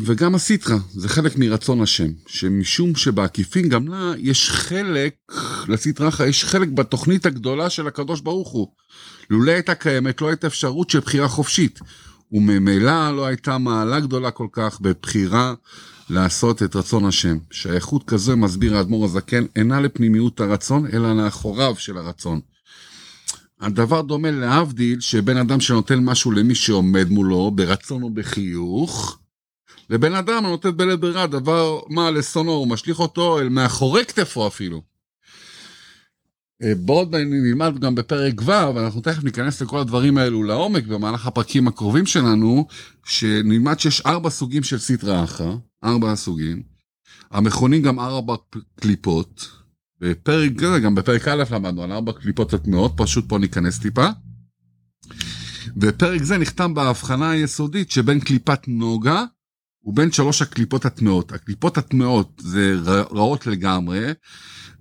וגם 0.00 0.34
הסיטרא, 0.34 0.76
זה 0.90 1.08
חלק 1.08 1.36
מרצון 1.36 1.80
השם, 1.80 2.08
שמשום 2.26 2.94
שבעקיפין 2.94 3.68
גם 3.68 3.88
לה 3.88 4.12
יש 4.18 4.50
חלק, 4.50 5.14
לסיטרא 5.68 6.08
אחרא 6.08 6.26
יש 6.26 6.44
חלק 6.44 6.68
בתוכנית 6.68 7.26
הגדולה 7.26 7.70
של 7.70 7.86
הקדוש 7.86 8.20
ברוך 8.20 8.48
הוא. 8.48 8.68
לולא 9.30 9.50
הייתה 9.50 9.74
קיימת, 9.74 10.20
לא 10.20 10.28
הייתה 10.28 10.46
אפשרות 10.46 10.90
של 10.90 11.00
בחירה 11.00 11.28
חופשית. 11.28 11.80
וממילא 12.32 13.16
לא 13.16 13.26
הייתה 13.26 13.58
מעלה 13.58 14.00
גדולה 14.00 14.30
כל 14.30 14.46
כך 14.52 14.80
בבחירה 14.80 15.54
לעשות 16.10 16.62
את 16.62 16.76
רצון 16.76 17.04
השם. 17.04 17.38
שייכות 17.50 18.04
כזו, 18.06 18.36
מסביר 18.36 18.76
האדמו"ר 18.76 19.04
הזקן, 19.04 19.44
אינה 19.56 19.80
לפנימיות 19.80 20.40
הרצון, 20.40 20.86
אלא 20.92 21.16
לאחוריו 21.16 21.74
של 21.78 21.98
הרצון. 21.98 22.40
הדבר 23.60 24.02
דומה 24.02 24.30
להבדיל 24.30 25.00
שבן 25.00 25.36
אדם 25.36 25.60
שנותן 25.60 26.04
משהו 26.04 26.30
למי 26.30 26.54
שעומד 26.54 27.10
מולו, 27.10 27.50
ברצון 27.50 28.02
או 28.02 28.10
בחיוך, 28.10 29.18
לבן 29.90 30.14
אדם 30.14 30.46
הנותן 30.46 30.76
בלית 30.76 31.00
ברירה 31.00 31.26
דבר 31.26 31.80
מה 31.88 32.10
לשונאו, 32.10 32.52
הוא 32.52 32.68
משליך 32.68 32.98
אותו 32.98 33.40
אל 33.40 33.48
מאחורי 33.48 34.04
כתפו 34.04 34.46
אפילו. 34.46 34.82
אה, 36.62 36.72
בעוד 36.74 37.16
נלמד 37.16 37.78
גם 37.78 37.94
בפרק 37.94 38.42
ו', 38.42 38.74
ואנחנו 38.74 39.00
תכף 39.00 39.24
ניכנס 39.24 39.62
לכל 39.62 39.78
הדברים 39.78 40.18
האלו 40.18 40.42
לעומק 40.42 40.84
במהלך 40.84 41.26
הפרקים 41.26 41.68
הקרובים 41.68 42.06
שלנו, 42.06 42.66
שנלמד 43.04 43.80
שיש 43.80 44.00
ארבע 44.00 44.30
סוגים 44.30 44.62
של 44.62 44.78
סטרא 44.78 45.24
אחרא, 45.24 45.54
ארבע 45.84 46.16
סוגים, 46.16 46.62
המכונים 47.30 47.82
גם 47.82 48.00
ארבע 48.00 48.34
קליפות, 48.80 49.48
בפרק, 50.00 50.52
גם 50.82 50.94
בפרק 50.94 51.28
א' 51.28 51.44
למדנו 51.50 51.82
על 51.82 51.92
ארבע 51.92 52.12
קליפות 52.12 52.54
הטמעות, 52.54 52.92
פשוט 52.96 53.28
פה 53.28 53.38
ניכנס 53.38 53.78
טיפה. 53.78 54.08
ופרק 55.80 56.22
זה 56.22 56.38
נחתם 56.38 56.74
בהבחנה 56.74 57.30
היסודית 57.30 57.90
שבין 57.90 58.20
קליפת 58.20 58.68
נוגה 58.68 59.24
ובין 59.86 60.12
שלוש 60.12 60.42
הקליפות 60.42 60.84
הטמעות. 60.84 61.32
הקליפות 61.32 61.78
הטמעות 61.78 62.42
זה 62.44 62.74
רעות 63.10 63.46
לגמרי, 63.46 64.06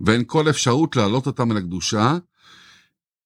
ואין 0.02 0.24
כל 0.28 0.50
אפשרות 0.50 0.96
להעלות 0.96 1.26
אותן 1.26 1.52
אל 1.52 1.58
הקדושה. 1.58 2.18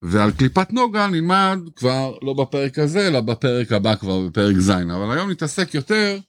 ועל 0.01 0.31
קליפת 0.31 0.73
נוגה 0.73 1.07
נלמד 1.07 1.59
כבר 1.75 2.17
לא 2.21 2.33
בפרק 2.33 2.79
הזה, 2.79 3.07
אלא 3.07 3.21
בפרק 3.21 3.71
הבא 3.71 3.95
כבר, 3.95 4.27
בפרק 4.27 4.55
ז', 4.57 4.69
אבל 4.69 5.11
היום 5.17 5.31
נתעסק 5.31 5.73
יותר, 5.73 6.19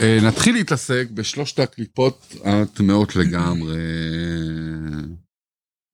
אה, 0.00 0.18
נתחיל 0.22 0.54
להתעסק 0.54 1.06
בשלושת 1.14 1.58
הקליפות 1.58 2.34
הטמעות 2.44 3.16
לגמרי. 3.16 3.76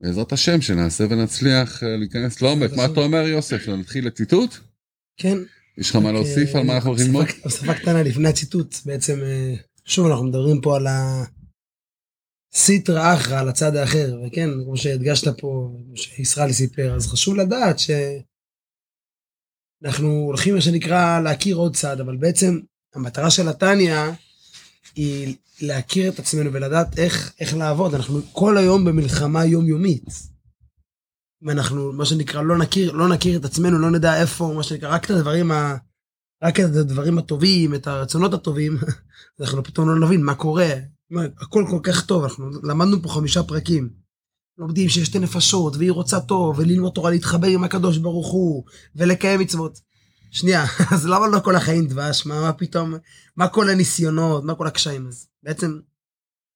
בעזרת 0.01 0.33
השם, 0.33 0.61
שנעשה 0.61 1.05
ונצליח 1.11 1.83
אה, 1.83 1.97
להיכנס 1.97 2.43
לעומק. 2.43 2.71
מה 2.77 2.85
אתה 2.85 3.01
אומר, 3.01 3.29
יוסף? 3.29 3.69
נתחיל 3.69 4.07
לציטוט? 4.07 4.57
כן. 5.17 5.39
יש 5.79 5.91
לך 5.91 5.97
מה 5.97 6.13
להוסיף 6.13 6.55
על 6.55 6.63
מה 6.63 6.75
אנחנו 6.75 6.91
הולכים 6.91 7.07
ללמוד? 7.07 7.27
הוספה 7.45 7.75
קטנה 7.75 8.03
לפני 8.03 8.29
הציטוט, 8.29 8.77
בעצם, 8.87 9.21
אה, 9.23 9.55
שוב 9.85 10.07
אנחנו 10.07 10.25
מדברים 10.25 10.61
פה 10.61 10.77
על 10.77 10.87
הסיטרא 12.55 13.15
אחרא, 13.15 13.41
על 13.41 13.49
הצד 13.49 13.77
האחר, 13.77 14.21
וכן, 14.27 14.51
כמו 14.65 14.77
שהדגשת 14.77 15.41
פה, 15.41 15.79
שישראל 15.95 16.53
סיפר, 16.53 16.95
אז 16.95 17.07
חשוב 17.07 17.37
לדעת 17.37 17.77
שאנחנו 19.83 20.09
הולכים, 20.09 20.55
מה 20.55 20.61
שנקרא, 20.61 21.21
להכיר 21.21 21.57
עוד 21.57 21.77
צד, 21.77 22.01
אבל 22.01 22.17
בעצם 22.17 22.61
המטרה 22.95 23.31
של 23.31 23.49
התניא 23.49 23.97
היא 24.95 25.37
להכיר 25.61 26.13
את 26.13 26.19
עצמנו 26.19 26.53
ולדעת 26.53 26.99
איך, 26.99 27.35
איך 27.41 27.55
לעבוד. 27.55 27.95
אנחנו 27.95 28.21
כל 28.33 28.59
היום 28.59 28.85
במלחמה 28.85 29.45
יומיומית. 29.45 30.34
אם 31.45 31.51
אנחנו, 31.51 31.93
מה 31.93 32.05
שנקרא, 32.05 32.43
לא 32.43 32.59
נכיר, 32.59 32.93
לא 32.93 33.09
נכיר 33.09 33.39
את 33.39 33.45
עצמנו, 33.45 33.79
לא 33.79 33.91
נדע 33.91 34.21
איפה, 34.21 34.53
מה 34.57 34.63
שנקרא, 34.63 34.95
רק 34.95 35.05
את 35.05 35.11
הדברים, 35.11 35.53
ה, 35.53 35.77
רק 36.43 36.61
את 36.61 36.65
הדברים 36.65 37.19
הטובים, 37.19 37.75
את 37.75 37.87
הרצונות 37.87 38.35
הטובים, 38.35 38.79
אנחנו 39.41 39.65
פתאום 39.65 39.89
לא 39.89 40.07
נבין 40.07 40.23
מה 40.25 40.35
קורה. 40.35 40.71
הכל 41.41 41.65
כל 41.71 41.79
כך 41.83 42.07
טוב, 42.07 42.23
אנחנו 42.23 42.51
למדנו 42.63 43.03
פה 43.03 43.09
חמישה 43.09 43.43
פרקים. 43.43 43.91
לומדים 44.59 44.89
שיש 44.89 45.07
שתי 45.07 45.19
נפשות, 45.19 45.77
והיא 45.77 45.93
רוצה 45.93 46.21
טוב, 46.21 46.59
וללמוד 46.59 46.93
תורה, 46.93 47.11
להתחבר 47.11 47.47
עם 47.47 47.65
הקדוש 47.65 47.99
ברוך 47.99 48.33
הוא, 48.33 48.65
ולקיים 48.97 49.41
מצוות. 49.41 49.81
שנייה, 50.31 50.65
אז 50.95 51.07
למה 51.07 51.27
לא 51.27 51.41
כל 51.41 51.57
החיים 51.57 51.87
דבש? 51.87 52.27
מה, 52.27 52.41
מה 52.41 52.53
פתאום, 52.53 52.95
מה 53.37 53.49
כל 53.49 53.71
הניסיונות, 53.71 54.45
מה 54.45 54.55
כל 54.55 54.67
הקשיים? 54.67 55.07
אז 55.07 55.29
בעצם, 55.43 55.79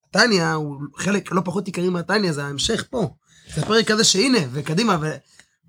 התניא 0.09 0.53
הוא 0.53 0.81
חלק 0.97 1.33
לא 1.33 1.43
פחות 1.45 1.67
עיקרי 1.67 1.89
מהתניא, 1.89 2.33
זה 2.33 2.45
ההמשך 2.45 2.85
פה. 2.91 3.15
זה 3.55 3.63
הפרק 3.63 3.91
הזה 3.91 4.05
שהנה, 4.05 4.39
וקדימה, 4.53 4.99
ו... 5.03 5.17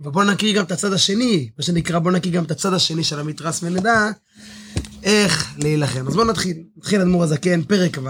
ובוא 0.01 0.23
נכיר 0.23 0.55
גם 0.55 0.65
את 0.65 0.71
הצד 0.71 0.93
השני, 0.93 1.49
מה 1.57 1.63
שנקרא, 1.63 1.99
בוא 1.99 2.11
נכיר 2.11 2.31
גם 2.31 2.43
את 2.43 2.51
הצד 2.51 2.73
השני 2.73 3.03
של 3.03 3.19
המתרס 3.19 3.63
ונדע 3.63 4.09
איך 5.03 5.53
להילחם. 5.57 6.07
אז 6.07 6.15
בוא 6.15 6.25
נתחיל, 6.25 6.57
נתחיל 6.77 7.01
אדמו"ר 7.01 7.23
הזקן, 7.23 7.63
פרק 7.63 7.97
ו'. 8.03 8.09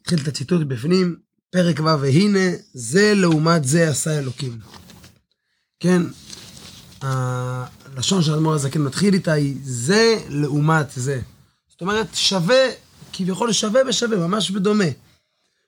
נתחיל 0.00 0.18
את 0.22 0.28
הציטוט 0.28 0.66
בפנים, 0.66 1.16
פרק 1.50 1.80
ו', 1.80 2.00
והנה, 2.00 2.48
זה 2.74 3.14
לעומת 3.14 3.64
זה 3.64 3.88
עשה 3.88 4.18
אלוקים. 4.18 4.58
כן, 5.80 6.02
הלשון 7.00 8.22
של 8.22 8.32
אדמו"ר 8.32 8.54
הזקן 8.54 8.82
מתחיל 8.82 9.14
איתה 9.14 9.32
היא 9.32 9.56
זה 9.62 10.18
לעומת 10.28 10.86
זה. 10.96 11.20
זאת 11.68 11.80
אומרת, 11.80 12.06
שווה, 12.14 12.64
כביכול 13.12 13.52
שווה 13.52 13.84
בשווה, 13.84 14.16
ממש 14.16 14.50
בדומה. 14.50 14.84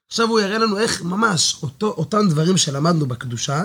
עכשיו 0.09 0.29
הוא 0.29 0.41
יראה 0.41 0.59
לנו 0.59 0.79
איך 0.79 1.03
ממש 1.03 1.59
אותו, 1.63 1.87
אותם 1.87 2.29
דברים 2.29 2.57
שלמדנו 2.57 3.07
בקדושה, 3.07 3.63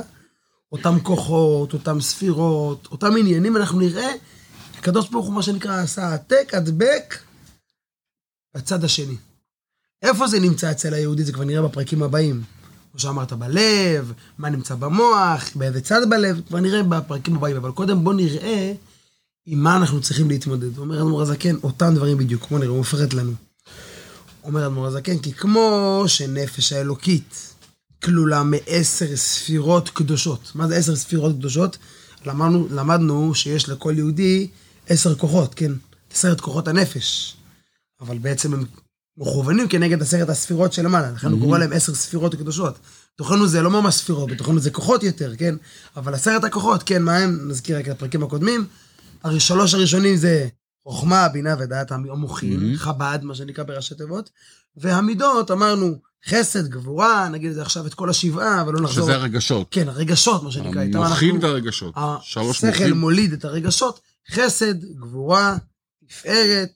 אותם 0.71 0.99
כוחות, 1.03 1.73
אותם 1.73 2.01
ספירות, 2.01 2.87
אותם 2.91 3.17
עניינים, 3.17 3.57
אנחנו 3.57 3.79
נראה, 3.79 4.11
הקדוש 4.79 5.09
ברוך 5.09 5.25
הוא 5.25 5.33
מה 5.33 5.43
שנקרא 5.43 5.81
עשה 5.81 6.07
העתק, 6.07 6.51
הדבק, 6.53 7.17
בצד 8.55 8.83
השני. 8.83 9.15
איפה 10.01 10.27
זה 10.27 10.39
נמצא 10.39 10.71
אצל 10.71 10.93
היהודי? 10.93 11.23
זה 11.23 11.33
כבר 11.33 11.43
נראה 11.43 11.61
בפרקים 11.67 12.03
הבאים. 12.03 12.43
כמו 12.91 12.99
שאמרת, 12.99 13.33
בלב, 13.33 14.13
מה 14.37 14.49
נמצא 14.49 14.75
במוח, 14.75 15.49
באיזה 15.55 15.81
צד 15.81 16.09
בלב, 16.09 16.41
כבר 16.47 16.59
נראה 16.59 16.83
בפרקים 16.83 17.35
הבאים, 17.35 17.55
אבל 17.55 17.71
קודם 17.71 18.03
בוא 18.03 18.13
נראה 18.13 18.73
עם 19.45 19.59
מה 19.59 19.75
אנחנו 19.75 20.01
צריכים 20.01 20.29
להתמודד. 20.29 20.77
אומר 20.77 20.97
אדמו"ר 20.97 21.21
הזקן, 21.21 21.55
אותם 21.63 21.93
דברים 21.95 22.17
בדיוק, 22.17 22.47
בוא 22.49 22.59
נראה, 22.59 22.69
הוא 22.69 22.79
מפרט 22.79 23.13
לנו. 23.13 23.33
אומר 24.43 24.65
אדמו"ר 24.65 24.87
הזקן, 24.87 25.19
כי 25.19 25.33
כמו 25.33 26.03
שנפש 26.07 26.73
האלוקית 26.73 27.53
כלולה 28.03 28.43
מעשר 28.43 29.15
ספירות 29.15 29.89
קדושות. 29.89 30.51
מה 30.55 30.67
זה 30.67 30.75
עשר 30.75 30.95
ספירות 30.95 31.35
קדושות? 31.35 31.77
למדנו, 32.25 32.67
למדנו 32.71 33.35
שיש 33.35 33.69
לכל 33.69 33.93
יהודי 33.97 34.47
עשר 34.89 35.15
כוחות, 35.15 35.53
כן? 35.53 35.71
עשרת 36.13 36.41
כוחות 36.41 36.67
הנפש. 36.67 37.35
אבל 38.01 38.17
בעצם 38.17 38.53
הם 38.53 38.65
מכוונים 39.17 39.67
כנגד 39.67 40.01
עשרת 40.01 40.29
הספירות 40.29 40.73
שלמעלה, 40.73 41.11
לכן 41.11 41.31
הוא 41.31 41.39
קורא 41.39 41.59
להם 41.59 41.73
עשר 41.73 41.95
ספירות 41.95 42.35
קדושות. 42.35 42.79
בתוכנו 43.15 43.47
זה 43.47 43.61
לא 43.61 43.69
ממש 43.71 43.95
ספירות, 43.95 44.29
בתוכנו 44.29 44.59
זה 44.59 44.71
כוחות 44.71 45.03
יותר, 45.03 45.35
כן? 45.35 45.55
אבל 45.95 46.13
עשרת 46.13 46.43
הכוחות, 46.43 46.83
כן, 46.83 47.03
מה 47.03 47.17
הם? 47.17 47.49
נזכיר 47.49 47.77
רק 47.77 47.87
את 47.87 47.91
הפרקים 47.91 48.23
הקודמים. 48.23 48.65
הרי 49.23 49.39
שלוש 49.39 49.73
הראשונים 49.73 50.15
זה 50.15 50.47
חוכמה, 50.83 51.27
בינה 51.29 51.55
ודעת 51.59 51.91
המוחים, 51.91 52.77
חב"ד, 52.77 53.19
מה 53.21 53.35
שנקרא 53.35 53.63
בראשי 53.63 53.95
תיבות. 53.95 54.29
והמידות, 54.77 55.51
אמרנו, 55.51 55.95
חסד, 56.29 56.67
גבורה, 56.67 57.29
נגיד 57.29 57.49
את 57.49 57.55
זה 57.55 57.61
עכשיו 57.61 57.87
את 57.87 57.93
כל 57.93 58.09
השבעה, 58.09 58.61
אבל 58.61 58.73
לא 58.73 58.81
נחזור. 58.81 59.03
שזה 59.03 59.15
הרגשות. 59.15 59.67
כן, 59.71 59.89
הרגשות, 59.89 60.43
מה 60.43 60.51
שנקרא. 60.51 60.81
המוחים 60.81 61.39
והרגשות. 61.41 61.95
שלוש 62.21 62.63
מוחים. 62.63 62.69
השכל 62.69 62.93
מוליד 62.93 63.33
את 63.33 63.45
הרגשות, 63.45 63.99
חסד, 64.31 64.85
גבורה, 64.85 65.57
תפארת, 66.07 66.71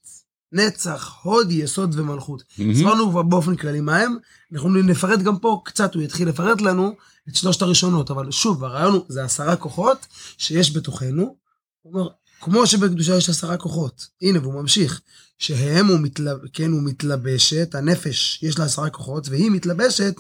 נצח, 0.52 1.16
הוד, 1.24 1.52
יסוד 1.52 2.00
ומלכות. 2.00 2.44
הסברנו 2.72 3.10
כבר 3.10 3.22
באופן 3.22 3.56
כללי 3.56 3.82
מה 3.82 3.98
הם, 3.98 4.18
אנחנו 4.54 4.70
נפרט 4.70 5.20
גם 5.20 5.40
פה 5.40 5.62
קצת, 5.66 5.96
הוא 5.96 6.04
יתחיל 6.04 6.30
לפרט 6.30 6.62
לנו 6.62 6.96
את 7.30 7.36
שלושת 7.36 7.62
הראשונות, 7.62 8.12
אבל 8.12 8.32
שוב, 8.32 8.64
הרעיון 8.64 8.94
הוא, 8.94 9.06
זה 9.08 9.24
עשרה 9.24 9.56
כוחות 9.56 10.08
שיש 10.38 10.78
בתוכנו. 10.78 11.36
הוא 11.82 11.94
אומר, 11.94 12.08
כמו 12.42 12.68
שבקדושה 12.68 13.16
יש 13.16 13.30
עשרה 13.30 13.58
כוחות, 13.58 14.08
הנה, 14.22 14.40
והוא 14.40 14.54
ממשיך, 14.54 15.02
שהם 15.38 15.88
הוא, 15.88 16.00
מתלב, 16.00 16.38
כן, 16.54 16.72
הוא 16.72 16.82
מתלבשת, 16.84 17.76
הנפש 17.76 18.40
יש 18.44 18.60
לה 18.60 18.66
עשרה 18.66 18.90
כוחות, 18.90 19.30
והיא 19.30 19.52
מתלבשת 19.52 20.16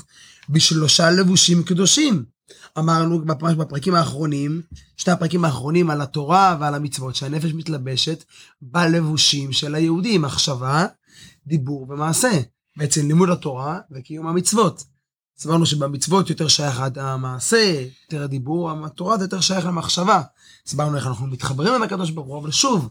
בשלושה 0.49 1.11
לבושים 1.11 1.63
קדושים. 1.63 2.25
אמרנו 2.77 3.21
ממש 3.25 3.53
בפרקים 3.53 3.95
האחרונים, 3.95 4.61
שני 4.97 5.13
הפרקים 5.13 5.45
האחרונים 5.45 5.89
על 5.89 6.01
התורה 6.01 6.57
ועל 6.59 6.75
המצוות, 6.75 7.15
שהנפש 7.15 7.53
מתלבשת 7.53 8.23
בלבושים 8.61 9.53
של 9.53 9.75
היהודים, 9.75 10.21
מחשבה, 10.21 10.85
דיבור 11.47 11.85
ומעשה. 11.89 12.41
בעצם 12.77 13.07
לימוד 13.07 13.29
התורה 13.29 13.79
וקיום 13.91 14.27
המצוות. 14.27 14.83
אז 15.39 15.47
אמרנו 15.47 15.65
שבמצוות 15.65 16.29
יותר 16.29 16.47
שייך 16.47 16.81
המעשה, 16.95 17.85
יותר 18.03 18.23
הדיבור, 18.23 18.71
התורה 18.85 19.17
זה 19.17 19.23
יותר 19.23 19.41
שייך 19.41 19.65
למחשבה. 19.65 20.21
הסברנו 20.67 20.97
איך 20.97 21.07
אנחנו 21.07 21.27
מתחברים 21.27 21.73
עם 21.73 21.83
הקדוש 21.83 22.11
ברוך 22.11 22.27
הוא, 22.27 22.39
אבל 22.39 22.51
שוב, 22.51 22.89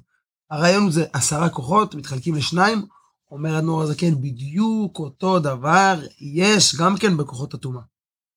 הרעיון 0.51 0.83
הוא 0.83 0.93
זה 0.93 1.05
עשרה 1.13 1.49
כוחות, 1.49 1.95
מתחלקים 1.95 2.35
לשניים, 2.35 2.87
אומר 3.31 3.59
אדמו"ר 3.59 3.83
הזקן, 3.83 4.21
בדיוק 4.21 4.99
אותו 4.99 5.39
דבר 5.39 6.01
יש 6.21 6.77
גם 6.77 6.99
כן 6.99 7.17
בכוחות 7.17 7.55
הטומאה. 7.55 7.83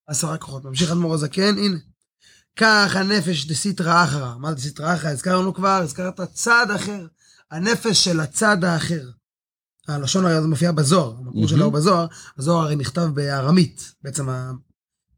עשרה 0.08 0.38
כוחות. 0.38 0.66
ממשיך 0.66 0.92
אדמו"ר 0.92 1.14
הזקן, 1.14 1.58
הנה. 1.58 1.78
כך 2.56 2.96
הנפש 2.96 3.46
דסיטרא 3.46 4.04
אחרא. 4.04 4.36
מה 4.38 4.50
זה 4.50 4.56
דסיטרא 4.56 4.94
אחרא? 4.94 5.10
הזכרנו 5.10 5.54
כבר, 5.54 5.80
הזכרת 5.84 6.22
צד 6.22 6.68
אחר. 6.76 7.08
הנפש 7.52 8.04
של 8.04 8.20
הצד 8.20 8.64
האחר. 8.64 9.04
הלשון 9.90 10.26
הרי 10.26 10.42
זה 10.42 10.48
מופיע 10.48 10.72
בזוהר, 10.72 11.14
המקור 11.20 11.48
שלו 11.48 11.66
הוא 11.66 11.74
בזוהר, 11.74 12.08
הזוהר 12.38 12.64
הרי 12.64 12.76
נכתב 12.76 13.10
בארמית, 13.14 13.94
בעצם 14.04 14.30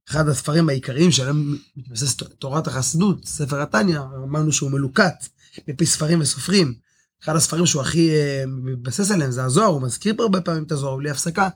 אחד 0.09 0.27
הספרים 0.27 0.69
העיקריים 0.69 1.11
שעליהם 1.11 1.57
מתבסס 1.77 2.15
תורת 2.39 2.67
החסידות, 2.67 3.25
ספר 3.25 3.61
התניא, 3.61 3.99
אמרנו 3.99 4.51
שהוא 4.51 4.71
מלוקט 4.71 5.27
מפי 5.67 5.85
ספרים 5.85 6.21
וסופרים. 6.21 6.73
אחד 7.23 7.35
הספרים 7.35 7.65
שהוא 7.65 7.81
הכי 7.81 8.09
uh, 8.09 8.47
מתבסס 8.47 9.11
עליהם 9.11 9.31
זה 9.31 9.43
הזוהר, 9.43 9.67
הוא 9.67 9.81
מזכיר 9.81 10.15
הרבה 10.19 10.41
פעמים 10.41 10.63
את 10.63 10.71
הזוהר 10.71 10.97
בלי 10.97 11.09
הפסקה. 11.09 11.49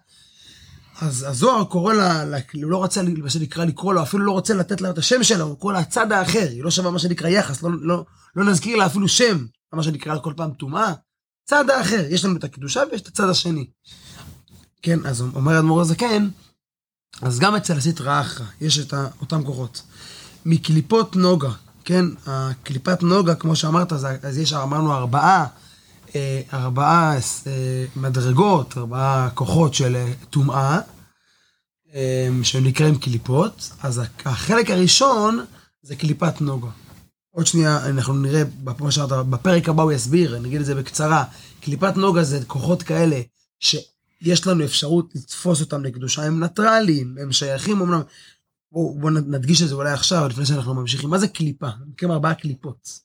אז 1.01 1.25
הזוהר 1.27 1.63
קורא 1.63 1.93
לה, 1.93 2.25
לה 2.25 2.37
הוא 2.53 2.71
לא 2.71 2.77
רוצה, 2.77 3.01
מה 3.03 3.29
שנקרא, 3.29 3.65
לקרוא 3.65 3.93
לו, 3.93 4.03
אפילו 4.03 4.23
לא 4.23 4.31
רוצה 4.31 4.53
לתת 4.53 4.81
לה 4.81 4.89
את 4.89 4.97
השם 4.97 5.23
שלה, 5.23 5.43
הוא 5.43 5.57
קורא 5.57 5.73
לה 5.73 5.79
הצד 5.79 6.11
האחר, 6.11 6.47
היא 6.49 6.63
לא 6.63 6.71
שווה 6.71 6.91
מה 6.91 6.99
שנקרא 6.99 7.27
יחס, 7.27 7.63
לא, 7.63 7.69
לא, 7.81 8.05
לא 8.35 8.45
נזכיר 8.45 8.77
לה 8.77 8.85
אפילו 8.85 9.07
שם, 9.07 9.45
מה 9.73 9.83
שנקרא 9.83 10.17
כל 10.19 10.33
פעם 10.37 10.51
טומאה. 10.51 10.93
צד 11.45 11.69
האחר, 11.69 12.05
יש 12.09 12.25
לנו 12.25 12.37
את 12.37 12.43
הקדושה 12.43 12.81
ויש 12.91 13.01
את 13.01 13.07
הצד 13.07 13.29
השני. 13.29 13.65
כן, 14.81 15.05
אז 15.05 15.21
אומר 15.21 15.59
אדמו"ר 15.59 15.81
הזקן, 15.81 16.29
אז 17.21 17.39
גם 17.39 17.55
אצל 17.55 17.77
הסטרא 17.77 18.21
אחרא 18.21 18.45
יש 18.61 18.79
את 18.79 18.93
אותם 19.21 19.43
כוחות. 19.43 19.81
מקליפות 20.45 21.15
נוגה, 21.15 21.51
כן, 21.85 22.05
הקליפת 22.25 23.03
נוגה, 23.03 23.35
כמו 23.35 23.55
שאמרת, 23.55 23.93
אז, 23.93 24.37
יש, 24.37 24.53
אמרנו, 24.53 24.93
ארבעה, 24.93 25.45
אה, 26.15 26.41
ארבעה 26.53 27.15
אה, 27.47 27.85
מדרגות, 27.95 28.77
ארבעה 28.77 29.29
כוחות 29.33 29.73
של 29.73 29.95
אה, 29.95 30.13
טומאה, 30.29 30.79
שהם 32.43 32.65
נקראים 32.65 32.97
קליפות. 32.97 33.71
אז 33.83 34.01
החלק 34.25 34.69
הראשון 34.69 35.45
זה 35.83 35.95
קליפת 35.95 36.41
נוגה. 36.41 36.69
עוד 37.35 37.45
שנייה, 37.45 37.89
אנחנו 37.89 38.13
נראה, 38.13 38.43
בפרק 39.29 39.69
הבא 39.69 39.83
הוא 39.83 39.91
יסביר, 39.91 40.37
אני 40.37 40.47
אגיד 40.47 40.59
את 40.59 40.65
זה 40.65 40.75
בקצרה. 40.75 41.23
קליפת 41.61 41.97
נוגה 41.97 42.23
זה 42.23 42.39
כוחות 42.47 42.83
כאלה 42.83 43.21
שיש 43.59 44.47
לנו 44.47 44.65
אפשרות 44.65 45.15
לתפוס 45.15 45.61
אותם 45.61 45.83
לקדושה, 45.83 46.23
הם 46.23 46.43
ניטרליים, 46.43 47.15
הם 47.21 47.31
שייכים 47.31 47.81
אמנם, 47.81 48.01
בואו 48.71 48.99
בוא 48.99 49.11
נדגיש 49.11 49.61
את 49.61 49.67
זה 49.67 49.75
אולי 49.75 49.91
עכשיו, 49.91 50.27
לפני 50.27 50.45
שאנחנו 50.45 50.73
ממשיכים. 50.73 51.09
מה 51.09 51.17
זה 51.17 51.27
קליפה? 51.27 51.67
נקראים 51.87 52.11
ארבעה 52.11 52.33
קליפות. 52.33 52.99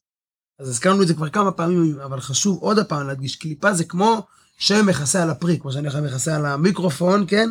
אז 0.59 0.69
הזכרנו 0.69 1.03
את 1.03 1.09
זה 1.09 1.15
כבר 1.15 1.29
כמה 1.29 1.53
פעמים, 1.53 2.01
אבל 2.01 2.21
חשוב 2.21 2.59
עוד 2.59 2.79
הפעם 2.79 3.07
להדגיש, 3.07 3.37
קליפה 3.37 3.75
זה 3.75 3.85
כמו 3.85 4.27
שם 4.59 4.87
מכסה 4.87 5.23
על 5.23 5.31
הפרי, 5.31 5.59
כמו 5.59 5.73
שאני 5.73 5.87
עכשיו 5.87 6.03
מכסה 6.03 6.37
על 6.37 6.47
המיקרופון, 6.47 7.25
כן? 7.29 7.49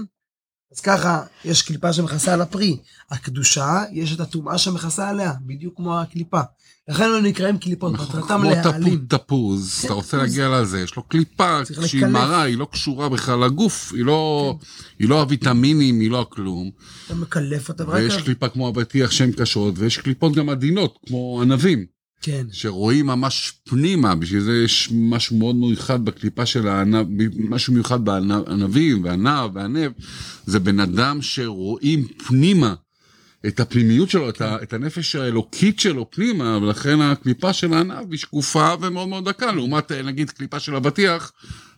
אז 0.72 0.80
ככה, 0.80 1.24
יש 1.46 1.62
קליפה 1.62 1.94
שמכסה 1.94 2.34
על 2.34 2.42
הפרי. 2.42 2.78
הקדושה, 3.10 3.84
יש 3.92 4.14
את 4.14 4.20
הטומאה 4.20 4.58
שמכסה 4.58 5.10
עליה, 5.10 5.34
בדיוק 5.46 5.76
כמו 5.76 6.00
הקליפה. 6.00 6.42
לכן 6.90 7.04
הם 7.04 7.26
נקראים 7.26 7.58
קליפות, 7.58 7.94
מטרתם 7.94 8.44
להעלים. 8.44 8.98
כמו 8.98 9.18
תפוז, 9.18 9.82
אתה 9.86 9.94
רוצה 9.94 10.18
להגיע 10.18 10.50
לזה, 10.50 10.82
יש 10.82 10.96
לו 10.96 11.04
קליפה 11.04 11.60
שהיא 11.86 12.06
מרה, 12.06 12.42
היא 12.42 12.58
לא 12.58 12.68
קשורה 12.72 13.10
בכלל 13.10 13.46
לגוף, 13.46 13.94
היא 13.94 14.06
לא, 14.06 14.56
היא 15.00 15.10
לא 15.10 15.22
הוויטמינים, 15.22 16.00
היא 16.00 16.12
לא 16.12 16.22
הכלום. 16.22 16.72
אתה 17.06 17.16
מקלף 17.16 17.70
אותה. 17.70 17.90
ויש 17.90 18.18
קליפה 18.18 18.50
כמו 18.50 18.70
אבטיח 18.70 19.12
שהן 19.12 19.32
קשות, 19.32 19.74
ויש 19.78 19.98
קליפות 19.98 20.36
גם 20.36 20.50
עדינות, 20.50 20.98
כמו 21.08 21.42
ענבים. 21.42 21.86
כן. 22.22 22.48
שרואים 22.52 23.06
ממש 23.06 23.54
פנימה, 23.70 24.16
בשביל 24.16 24.42
זה 24.42 24.62
יש 24.66 24.90
משהו 24.94 25.38
מאוד 25.38 25.56
מיוחד 25.56 26.06
בקליפה 26.06 26.46
של 26.46 26.68
הענב, 26.68 27.08
משהו 27.38 27.74
מיוחד 27.74 28.06
בענבים 28.06 29.04
והענב 29.04 29.50
והענב, 29.54 29.92
זה 30.46 30.60
בן 30.60 30.80
אדם 30.80 31.22
שרואים 31.22 32.08
פנימה 32.28 32.74
את 33.48 33.60
הפנימיות 33.60 34.10
שלו, 34.10 34.30
את, 34.30 34.42
את 34.42 34.74
הנפש 34.74 35.16
האלוקית 35.16 35.80
שלו 35.80 36.12
פנימה, 36.12 36.58
ולכן 36.58 37.02
הקליפה 37.02 37.54
של 37.54 37.74
הענב 37.74 38.12
היא 38.12 38.20
שקופה 38.20 38.74
ומאוד 38.82 39.08
מאוד 39.08 39.30
דקה, 39.30 39.52
לעומת 39.52 39.92
נגיד 39.92 40.30
קליפה 40.30 40.60
של 40.60 40.76
אבטיח, 40.76 41.32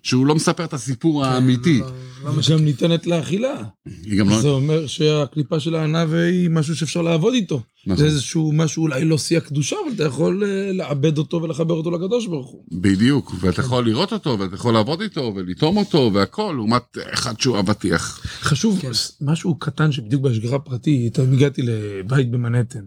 שהוא 0.03 0.25
לא 0.25 0.35
מספר 0.35 0.63
את 0.63 0.73
הסיפור 0.73 1.23
כן, 1.23 1.29
האמיתי. 1.29 1.79
לא, 1.79 1.85
לא 2.23 2.41
היא 2.41 2.57
גם 2.57 2.65
ניתנת 2.65 3.07
לאכילה. 3.07 3.63
היא 4.03 4.19
גם 4.19 4.29
לא... 4.29 4.41
זה 4.41 4.47
אומר 4.47 4.87
שהקליפה 4.87 5.59
של 5.59 5.75
הענב 5.75 6.13
היא 6.13 6.49
משהו 6.49 6.75
שאפשר 6.75 7.01
לעבוד 7.01 7.33
איתו. 7.33 7.61
נכון. 7.85 7.97
זה 7.97 8.05
איזשהו 8.05 8.51
משהו 8.53 8.83
אולי 8.83 9.05
לא 9.05 9.17
שיא 9.17 9.37
הקדושה, 9.37 9.75
אבל 9.85 9.95
אתה 9.95 10.03
יכול 10.03 10.43
אה, 10.43 10.71
לעבד 10.71 11.17
אותו 11.17 11.41
ולחבר 11.41 11.73
אותו 11.73 11.91
לקדוש 11.91 12.27
ברוך 12.27 12.49
הוא. 12.49 12.63
בדיוק, 12.71 13.33
ואתה 13.39 13.61
יכול 13.61 13.85
לראות 13.85 14.13
אותו, 14.13 14.39
ואתה 14.39 14.55
יכול 14.55 14.73
לעבוד 14.73 15.01
איתו, 15.01 15.33
ולטעום 15.35 15.77
אותו, 15.77 16.11
והכל, 16.13 16.53
לעומת 16.55 16.97
אחד 17.13 17.39
שהוא 17.39 17.59
אבטיח. 17.59 18.21
חשוב, 18.41 18.79
כן. 18.81 18.91
משהו 19.21 19.59
קטן 19.59 19.91
שבדיוק 19.91 20.21
בהשגחה 20.21 20.59
פרטית, 20.59 21.19
הגעתי 21.19 21.61
לבית 21.61 22.31
במנהטן. 22.31 22.85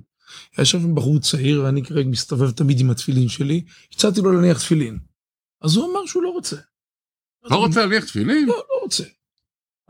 היה 0.57 0.64
שם 0.64 0.94
בחור 0.94 1.18
צעיר, 1.18 1.62
ואני 1.64 1.83
כרגע 1.83 2.09
מסתובב 2.09 2.50
תמיד 2.50 2.81
עם 2.81 2.90
התפילין 2.90 3.29
שלי, 3.29 3.64
הצעתי 3.92 4.20
לו 4.20 4.33
להניח 4.33 4.59
תפילין. 4.59 4.98
אז 5.62 5.77
הוא 5.77 5.90
אמר 5.90 6.07
שהוא 6.07 6.22
לא 6.22 6.29
רוצה. 6.29 6.57
לא 7.44 7.57
רוצה 7.57 7.80
להניח 7.80 8.04
תפילין? 8.04 8.46
לא, 8.46 8.54
לא 8.54 8.83
רוצה. 8.83 9.04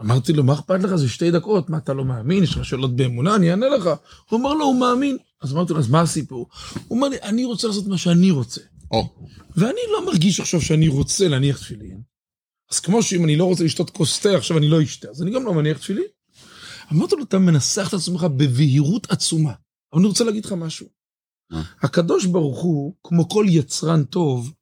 אמרתי 0.00 0.32
לו, 0.32 0.44
מה 0.44 0.52
אכפת 0.52 0.82
לך? 0.82 0.94
זה 0.94 1.08
שתי 1.08 1.30
דקות, 1.30 1.70
מה, 1.70 1.78
אתה 1.78 1.94
לא 1.94 2.04
מאמין? 2.04 2.42
יש 2.42 2.56
לך 2.56 2.64
שאלות 2.64 2.96
באמונה? 2.96 3.36
אני 3.36 3.50
אענה 3.50 3.68
לך. 3.68 3.90
הוא 4.30 4.40
אמר 4.40 4.54
לו, 4.54 4.64
הוא 4.64 4.80
מאמין. 4.80 5.16
אז 5.42 5.52
אמרתי 5.52 5.72
לו, 5.72 5.78
אז 5.78 5.88
מה 5.88 6.00
הסיפור? 6.00 6.48
הוא 6.88 6.96
אומר 6.96 7.08
לי, 7.08 7.16
אני 7.22 7.44
רוצה 7.44 7.68
לעשות 7.68 7.86
מה 7.86 7.98
שאני 7.98 8.30
רוצה. 8.30 8.60
או. 8.90 9.14
ואני 9.56 9.80
לא 9.92 10.06
מרגיש 10.06 10.40
עכשיו 10.40 10.60
שאני 10.60 10.88
רוצה 10.88 11.28
להניח 11.28 11.58
תפילין. 11.58 12.02
אז 12.70 12.80
כמו 12.80 13.02
שאם 13.02 13.24
אני 13.24 13.36
לא 13.36 13.44
רוצה 13.44 13.64
לשתות 13.64 13.90
כוס 13.90 14.20
תה, 14.20 14.36
עכשיו 14.36 14.58
אני 14.58 14.68
לא 14.68 14.82
אשתה, 14.82 15.08
אז 15.10 15.22
אני 15.22 15.30
גם 15.30 15.44
לא 15.44 15.54
מניח 15.54 15.78
תפילין. 15.78 16.04
אמרתי 16.92 17.16
לו, 17.16 17.22
אתה 17.22 17.38
מנסח 17.38 17.88
את 17.88 17.94
עצמך 17.94 18.22
בבהירות 18.22 19.10
עצומה. 19.10 19.52
אבל 19.92 20.00
אני 20.00 20.08
רוצה 20.08 20.24
להגיד 20.24 20.44
לך 20.44 20.52
משהו. 20.52 20.86
הקדוש 21.82 22.26
ברוך 22.26 22.60
הוא, 22.62 22.94
כמו 23.04 23.28
כל 23.28 23.46
יצרן 23.48 24.04
טוב, 24.04 24.52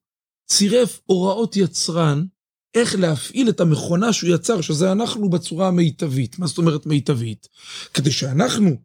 צירף 0.51 1.01
הוראות 1.07 1.57
יצרן 1.57 2.25
איך 2.75 2.95
להפעיל 2.99 3.49
את 3.49 3.61
המכונה 3.61 4.13
שהוא 4.13 4.35
יצר, 4.35 4.61
שזה 4.61 4.93
אנחנו 4.93 5.31
בצורה 5.31 5.69
המיטבית. 5.69 6.39
מה 6.39 6.47
זאת 6.47 6.59
אומרת 6.59 6.87
מיטבית? 6.87 7.49
כדי 7.95 8.11
שאנחנו, 8.11 8.77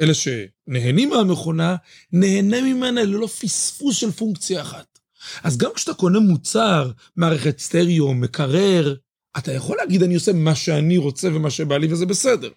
אלה 0.00 0.12
שנהנים 0.14 1.10
מהמכונה, 1.10 1.76
נהנה 2.12 2.60
ממנה 2.60 3.04
ללא 3.04 3.26
פספוס 3.26 3.96
של 3.96 4.10
פונקציה 4.10 4.62
אחת. 4.62 4.98
אז 5.42 5.56
גם 5.56 5.70
כשאתה 5.74 5.94
קונה 5.94 6.18
מוצר, 6.20 6.90
מערכת 7.16 7.58
סטריאו, 7.58 8.14
מקרר, 8.14 8.94
אתה 9.38 9.52
יכול 9.52 9.76
להגיד, 9.76 10.02
אני 10.02 10.14
עושה 10.14 10.32
מה 10.32 10.54
שאני 10.54 10.96
רוצה 10.96 11.28
ומה 11.34 11.50
שבא 11.50 11.78
לי 11.78 11.92
וזה 11.92 12.06
בסדר. 12.06 12.50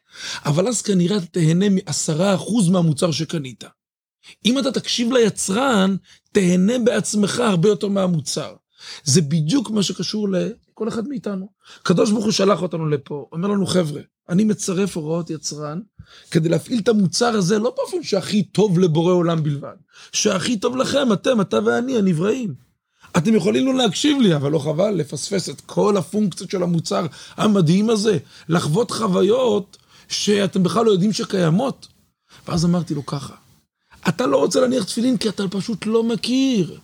אבל 0.45 0.67
אז 0.67 0.81
כנראה 0.81 1.17
אתה 1.17 1.25
תהנה 1.25 1.65
מעשרה 1.69 2.35
אחוז 2.35 2.69
מהמוצר 2.69 3.11
שקנית. 3.11 3.63
אם 4.45 4.59
אתה 4.59 4.71
תקשיב 4.71 5.11
ליצרן, 5.11 5.95
תהנה 6.31 6.79
בעצמך 6.79 7.39
הרבה 7.39 7.69
יותר 7.69 7.87
מהמוצר. 7.87 8.55
זה 9.03 9.21
בדיוק 9.21 9.69
מה 9.69 9.83
שקשור 9.83 10.27
כל 10.73 10.87
אחד 10.87 11.07
מאיתנו. 11.07 11.49
הקדוש 11.81 12.11
ברוך 12.11 12.23
הוא 12.23 12.31
שלח 12.31 12.61
אותנו 12.61 12.87
לפה, 12.87 13.27
אומר 13.31 13.47
לנו, 13.47 13.65
חבר'ה, 13.65 14.01
אני 14.29 14.43
מצרף 14.43 14.97
הוראות 14.97 15.29
יצרן 15.29 15.79
כדי 16.31 16.49
להפעיל 16.49 16.79
את 16.79 16.87
המוצר 16.87 17.27
הזה 17.27 17.59
לא 17.59 17.73
באופן 17.77 18.03
שהכי 18.03 18.43
טוב 18.43 18.79
לבורא 18.79 19.13
עולם 19.13 19.43
בלבד, 19.43 19.75
שהכי 20.11 20.57
טוב 20.57 20.77
לכם, 20.77 21.13
אתם, 21.13 21.41
אתה 21.41 21.59
ואני, 21.65 21.97
הנבראים. 21.97 22.53
אתם 23.17 23.35
יכולים 23.35 23.65
לא 23.65 23.73
להקשיב 23.73 24.21
לי, 24.21 24.35
אבל 24.35 24.51
לא 24.51 24.59
חבל 24.59 24.91
לפספס 24.91 25.49
את 25.49 25.61
כל 25.61 25.97
הפונקציות 25.97 26.51
של 26.51 26.63
המוצר 26.63 27.05
המדהים 27.37 27.89
הזה, 27.89 28.17
לחוות 28.49 28.91
חוויות 28.91 29.77
שאתם 30.07 30.63
בכלל 30.63 30.85
לא 30.85 30.91
יודעים 30.91 31.13
שקיימות. 31.13 31.87
ואז 32.47 32.65
אמרתי 32.65 32.93
לו 32.93 33.05
ככה, 33.05 33.35
אתה 34.07 34.25
לא 34.25 34.37
רוצה 34.37 34.59
להניח 34.59 34.83
תפילין 34.83 35.17
כי 35.17 35.29
אתה 35.29 35.47
פשוט 35.47 35.85
לא 35.85 36.03
מכיר. 36.03 36.79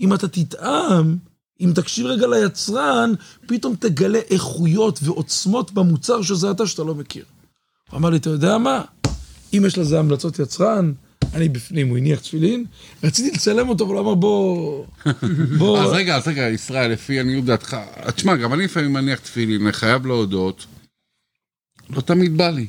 אם 0.00 0.14
אתה 0.14 0.28
תטעם, 0.28 1.16
אם 1.60 1.72
תקשיב 1.74 2.06
רגע 2.06 2.26
ליצרן, 2.26 3.12
פתאום 3.46 3.76
תגלה 3.76 4.20
איכויות 4.30 4.98
ועוצמות 5.02 5.72
במוצר 5.72 6.22
שזה 6.22 6.50
אתה 6.50 6.66
שאתה 6.66 6.82
לא 6.82 6.94
מכיר. 6.94 7.24
הוא 7.90 7.98
אמר 7.98 8.10
לי, 8.10 8.16
אתה 8.16 8.30
יודע 8.30 8.58
מה? 8.58 8.82
אם 9.56 9.62
יש 9.66 9.78
לזה 9.78 9.98
המלצות 9.98 10.38
יצרן, 10.38 10.92
אני 11.34 11.48
בפנים, 11.48 11.88
הוא 11.88 11.98
הניח 11.98 12.20
תפילין, 12.20 12.64
רציתי 13.04 13.30
לצלם 13.30 13.68
אותו, 13.68 13.84
אבל 13.84 13.94
הוא 13.94 14.00
אמר 14.00 14.14
בוא... 14.14 14.86
בוא... 15.58 15.78
אז 15.82 15.90
רגע, 15.92 16.16
אז 16.16 16.28
רגע, 16.28 16.48
ישראל, 16.48 16.90
לפי 16.90 17.20
עניות 17.20 17.44
דעתך, 17.44 17.76
תשמע, 18.16 18.36
גם 18.36 18.54
אני 18.54 18.64
לפעמים 18.64 18.92
מניח 18.92 19.18
תפילין, 19.18 19.62
אני 19.62 19.72
חייב 19.72 20.06
להודות, 20.06 20.66
לא 21.90 22.00
תמיד 22.00 22.36
בא 22.36 22.50
לי, 22.50 22.66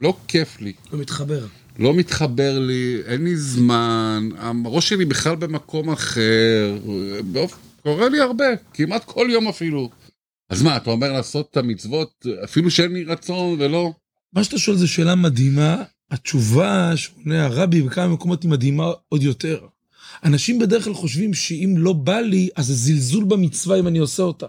לא 0.00 0.16
כיף 0.28 0.60
לי. 0.60 0.72
לא 0.92 0.98
מתחבר. 0.98 1.46
לא 1.78 1.94
מתחבר 1.94 2.58
לי, 2.58 3.02
אין 3.06 3.24
לי 3.24 3.36
זמן, 3.36 4.28
הראש 4.64 4.88
שלי 4.88 5.04
בכלל 5.04 5.36
במקום 5.36 5.90
אחר, 5.90 6.78
באופ... 7.32 7.58
קורה 7.86 8.08
לי 8.08 8.20
הרבה, 8.20 8.44
כמעט 8.74 9.04
כל 9.04 9.28
יום 9.30 9.48
אפילו. 9.48 9.90
אז 10.50 10.62
מה, 10.62 10.76
אתה 10.76 10.90
אומר 10.90 11.12
לעשות 11.12 11.48
את 11.50 11.56
המצוות, 11.56 12.26
אפילו 12.44 12.70
שאין 12.70 12.92
לי 12.92 13.04
רצון 13.04 13.56
ולא? 13.58 13.92
מה 14.32 14.44
שאתה 14.44 14.58
שואל 14.58 14.76
זו 14.76 14.88
שאלה 14.88 15.14
מדהימה, 15.14 15.82
התשובה 16.10 16.96
שעונה 16.96 17.44
הרבי 17.44 17.82
בכמה 17.82 18.08
מקומות 18.08 18.42
היא 18.42 18.50
מדהימה 18.50 18.92
עוד 19.08 19.22
יותר. 19.22 19.66
אנשים 20.24 20.58
בדרך 20.58 20.84
כלל 20.84 20.94
חושבים 20.94 21.34
שאם 21.34 21.74
לא 21.78 21.92
בא 21.92 22.20
לי, 22.20 22.48
אז 22.56 22.66
זה 22.66 22.74
זלזול 22.74 23.24
במצווה 23.24 23.78
אם 23.78 23.86
אני 23.86 23.98
עושה 23.98 24.22
אותה. 24.22 24.46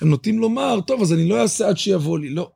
הם 0.00 0.08
נוטים 0.08 0.38
לומר, 0.38 0.80
טוב, 0.80 1.02
אז 1.02 1.12
אני 1.12 1.28
לא 1.28 1.42
אעשה 1.42 1.68
עד 1.68 1.78
שיבוא 1.78 2.18
לי. 2.18 2.30
לא. 2.30 2.50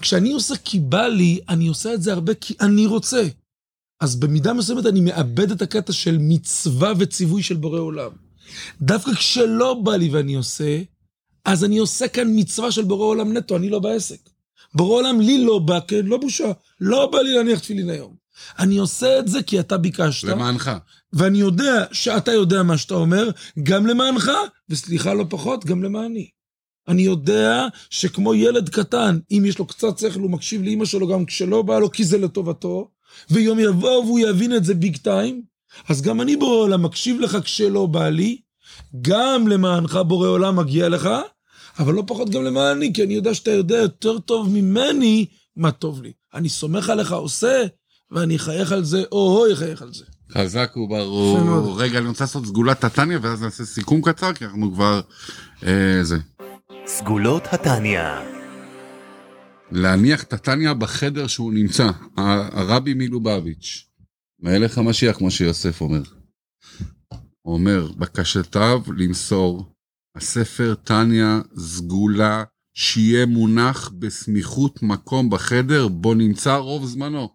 כשאני 0.00 0.32
עושה 0.32 0.54
כי 0.64 0.78
בא 0.78 1.06
לי, 1.06 1.40
אני 1.48 1.68
עושה 1.68 1.94
את 1.94 2.02
זה 2.02 2.12
הרבה 2.12 2.34
כי 2.34 2.54
אני 2.60 2.86
רוצה. 2.86 3.22
אז 4.00 4.16
במידה 4.16 4.52
מסוימת 4.52 4.86
אני 4.86 5.00
מאבד 5.00 5.50
את 5.50 5.62
הקטע 5.62 5.92
של 5.92 6.18
מצווה 6.20 6.92
וציווי 6.98 7.42
של 7.42 7.56
בורא 7.56 7.80
עולם. 7.80 8.23
דווקא 8.80 9.12
כשלא 9.12 9.74
בא 9.74 9.96
לי 9.96 10.08
ואני 10.08 10.34
עושה, 10.34 10.82
אז 11.44 11.64
אני 11.64 11.78
עושה 11.78 12.08
כאן 12.08 12.28
מצווה 12.34 12.72
של 12.72 12.84
בורא 12.84 13.06
עולם 13.06 13.36
נטו, 13.36 13.56
אני 13.56 13.68
לא 13.68 13.78
בעסק. 13.78 14.18
בורא 14.74 14.98
עולם 14.98 15.20
לי 15.20 15.44
לא 15.44 15.58
בא, 15.58 15.78
כן, 15.88 16.06
לא 16.06 16.16
בושה. 16.16 16.52
לא 16.80 17.06
בא 17.12 17.18
לי 17.18 17.32
להניח 17.32 17.58
תפילין 17.58 17.90
היום. 17.90 18.14
אני 18.58 18.78
עושה 18.78 19.18
את 19.18 19.28
זה 19.28 19.42
כי 19.42 19.60
אתה 19.60 19.76
ביקשת. 19.76 20.28
למענך. 20.28 20.70
ואני 21.12 21.38
יודע 21.38 21.84
שאתה 21.92 22.32
יודע 22.32 22.62
מה 22.62 22.78
שאתה 22.78 22.94
אומר, 22.94 23.30
גם 23.62 23.86
למענך, 23.86 24.30
וסליחה 24.68 25.14
לא 25.14 25.24
פחות, 25.30 25.64
גם 25.64 25.82
למעני. 25.82 26.28
אני 26.88 27.02
יודע 27.02 27.66
שכמו 27.90 28.34
ילד 28.34 28.68
קטן, 28.68 29.18
אם 29.30 29.42
יש 29.46 29.58
לו 29.58 29.66
קצת 29.66 29.98
שכל, 29.98 30.20
הוא 30.20 30.30
מקשיב 30.30 30.62
לאמא 30.62 30.84
שלו 30.84 31.08
גם 31.08 31.24
כשלא 31.24 31.62
בא 31.62 31.78
לו, 31.78 31.90
כי 31.90 32.04
זה 32.04 32.18
לטובתו, 32.18 32.90
ויום 33.30 33.58
יבוא 33.58 34.04
והוא 34.04 34.18
יבין 34.18 34.56
את 34.56 34.64
זה 34.64 34.74
ביג 34.74 34.96
טיים, 34.96 35.42
אז 35.88 36.02
גם 36.02 36.20
אני 36.20 36.36
בורא 36.36 36.56
עולם 36.56 36.82
מקשיב 36.82 37.20
לך 37.20 37.38
כשלא 37.44 37.86
בא 37.86 38.08
לי, 38.08 38.38
גם 39.00 39.48
למענך 39.48 39.98
בורא 40.06 40.28
עולם 40.28 40.56
מגיע 40.56 40.88
לך, 40.88 41.08
אבל 41.78 41.94
לא 41.94 42.02
פחות 42.06 42.30
גם 42.30 42.44
למעני, 42.44 42.92
כי 42.92 43.02
אני 43.02 43.14
יודע 43.14 43.34
שאתה 43.34 43.50
יודע 43.50 43.76
יותר 43.76 44.18
טוב 44.18 44.48
ממני 44.48 45.26
מה 45.56 45.70
טוב 45.70 46.02
לי. 46.02 46.12
אני 46.34 46.48
סומך 46.48 46.90
עליך, 46.90 47.12
עושה, 47.12 47.62
ואני 48.10 48.36
אחייך 48.36 48.72
על 48.72 48.84
זה, 48.84 49.02
או-הו, 49.12 49.50
יחייך 49.52 49.82
על 49.82 49.92
זה. 49.92 50.04
חזק 50.32 50.76
וברור. 50.76 51.82
רגע, 51.82 51.98
אני 51.98 52.08
רוצה 52.08 52.24
לעשות 52.24 52.46
סגולת 52.46 52.80
טטניה, 52.80 53.18
ואז 53.22 53.42
נעשה 53.42 53.64
סיכום 53.64 54.02
קצר, 54.02 54.32
כי 54.32 54.44
אנחנו 54.44 54.72
כבר... 54.74 55.00
אה, 55.66 55.98
זה. 56.02 56.16
סגולות 56.86 57.42
התניא. 57.52 58.00
להניח 59.72 60.22
טטניה 60.22 60.74
בחדר 60.74 61.26
שהוא 61.26 61.52
נמצא, 61.52 61.90
הרבי 62.16 62.94
מלובביץ', 62.94 63.86
מלך 64.44 64.78
המשיח, 64.78 65.16
כמו 65.16 65.30
שיוסף 65.30 65.80
אומר. 65.80 66.02
הוא 67.42 67.54
אומר, 67.54 67.92
בקשתיו 67.98 68.82
למסור 68.96 69.74
הספר 70.16 70.74
טניה 70.84 71.40
סגולה, 71.58 72.44
שיהיה 72.74 73.26
מונח 73.26 73.92
בסמיכות 73.98 74.82
מקום 74.82 75.30
בחדר 75.30 75.88
בו 75.88 76.14
נמצא 76.14 76.54
רוב 76.54 76.86
זמנו. 76.86 77.28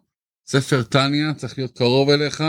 ספר 0.48 0.82
טניה 0.82 1.34
צריך 1.34 1.58
להיות 1.58 1.78
קרוב 1.78 2.10
אליך 2.10 2.44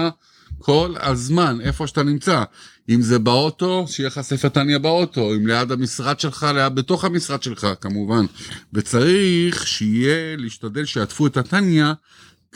כל 0.60 0.96
הזמן, 1.00 1.62
איפה 1.62 1.88
שאתה 1.88 2.04
נמצא. 2.04 2.44
אם 2.90 3.02
זה 3.02 3.20
באוטו, 3.20 3.86
שיהיה 3.88 4.08
לך 4.08 4.22
ספר 4.22 4.50
טניה 4.50 4.80
באוטו, 4.80 5.36
אם 5.36 5.48
ליד 5.48 5.72
המשרד 5.72 6.20
שלך, 6.20 6.46
ליד 6.56 6.76
בתוך 6.76 7.06
המשרד 7.06 7.44
שלך, 7.44 7.68
כמובן. 7.82 8.26
וצריך 8.74 9.68
שיהיה, 9.68 10.38
להשתדל 10.38 10.86
שיעטפו 10.86 11.28
את 11.28 11.38
הטניה 11.38 11.94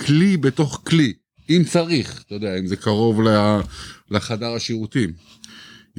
כלי 0.06 0.38
בתוך 0.38 0.82
כלי, 0.84 1.14
אם 1.50 1.64
צריך, 1.70 2.24
אתה 2.26 2.36
יודע, 2.36 2.60
אם 2.60 2.68
זה 2.68 2.76
קרוב 2.76 3.22
לחדר 4.12 4.54
השירותים. 4.54 5.14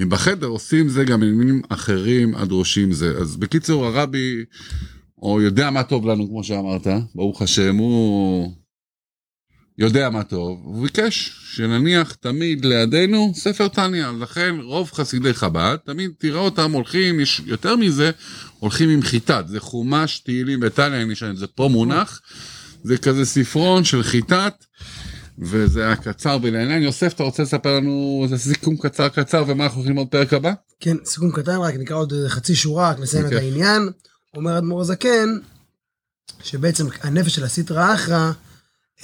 אם 0.02 0.08
בחדר 0.08 0.46
עושים 0.46 0.88
זה 0.88 1.04
גם 1.04 1.22
עניינים 1.22 1.62
אחרים 1.68 2.34
הדרושים 2.34 2.92
זה. 2.92 3.16
אז 3.20 3.36
בקיצור, 3.36 3.86
הרבי, 3.86 4.44
או 5.22 5.42
יודע 5.42 5.70
מה 5.70 5.82
טוב 5.82 6.06
לנו, 6.06 6.28
כמו 6.28 6.44
שאמרת, 6.44 6.86
ברוך 7.14 7.42
השם, 7.42 7.76
הוא 7.76 8.52
יודע 9.78 10.10
מה 10.10 10.24
טוב, 10.24 10.60
הוא 10.64 10.82
ביקש 10.82 11.30
שנניח 11.54 12.12
תמיד 12.12 12.64
לידינו 12.64 13.32
ספר 13.34 13.68
טניה, 13.68 14.12
לכן 14.20 14.56
רוב 14.62 14.90
חסידי 14.90 15.34
חב"ד, 15.34 15.76
תמיד 15.84 16.10
תראה 16.18 16.40
אותם 16.40 16.72
הולכים, 16.72 17.20
יש 17.20 17.42
יותר 17.46 17.76
מזה, 17.76 18.10
הולכים 18.58 18.90
עם 18.90 19.02
חיטת, 19.02 19.44
זה 19.48 19.60
חומש, 19.60 20.18
תהילים 20.18 20.64
את 20.64 20.80
זה 21.34 21.46
פה 21.46 21.68
מונח, 21.72 22.20
זה 22.82 22.98
כזה 22.98 23.24
ספרון 23.24 23.84
של 23.84 24.02
חיטת, 24.02 24.64
וזה 25.38 25.86
היה 25.86 25.96
קצר 25.96 26.38
ולעניין. 26.42 26.82
יוסף, 26.82 27.12
אתה 27.12 27.22
רוצה 27.22 27.42
לספר 27.42 27.76
לנו 27.76 28.20
איזה 28.24 28.38
סיכום 28.38 28.76
קצר 28.76 29.08
קצר 29.08 29.44
ומה 29.46 29.64
אנחנו 29.64 29.76
הולכים 29.76 29.96
ללמוד 29.96 30.08
פרק 30.08 30.32
הבא? 30.32 30.52
כן, 30.80 30.96
סיכום 31.04 31.32
קטן, 31.32 31.56
רק 31.56 31.74
נקרא 31.74 31.96
עוד 31.96 32.12
חצי 32.28 32.54
שורה, 32.54 32.90
רק 32.90 32.98
נסיים 32.98 33.26
את. 33.26 33.32
העניין. 33.32 33.88
אומר 34.36 34.58
אדמו"ר 34.58 34.80
הזקן, 34.80 35.38
שבעצם 36.42 36.86
הנפש 37.02 37.34
של 37.34 37.44
הסיטרא 37.44 37.94
אחרא, 37.94 38.32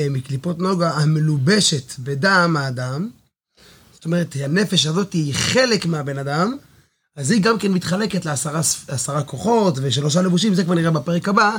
אה, 0.01 0.09
מקליפות 0.09 0.59
נוגה 0.59 0.91
המלובשת 0.91 1.99
בדם 1.99 2.57
האדם, 2.59 3.09
זאת 3.93 4.05
אומרת, 4.05 4.37
הנפש 4.41 4.87
הזאת 4.87 5.13
היא 5.13 5.35
חלק 5.35 5.87
מהבן 5.87 6.19
אדם, 6.19 6.57
אז 7.17 7.31
היא 7.31 7.43
גם 7.43 7.59
כן 7.59 7.73
מתחלקת 7.73 8.25
לעשרה 8.25 9.23
כוחות 9.23 9.75
ושלושה 9.83 10.23
לבושים, 10.23 10.55
זה 10.55 10.65
כבר 10.65 10.75
נראה 10.75 10.91
בפרק 10.91 11.29
הבא. 11.29 11.57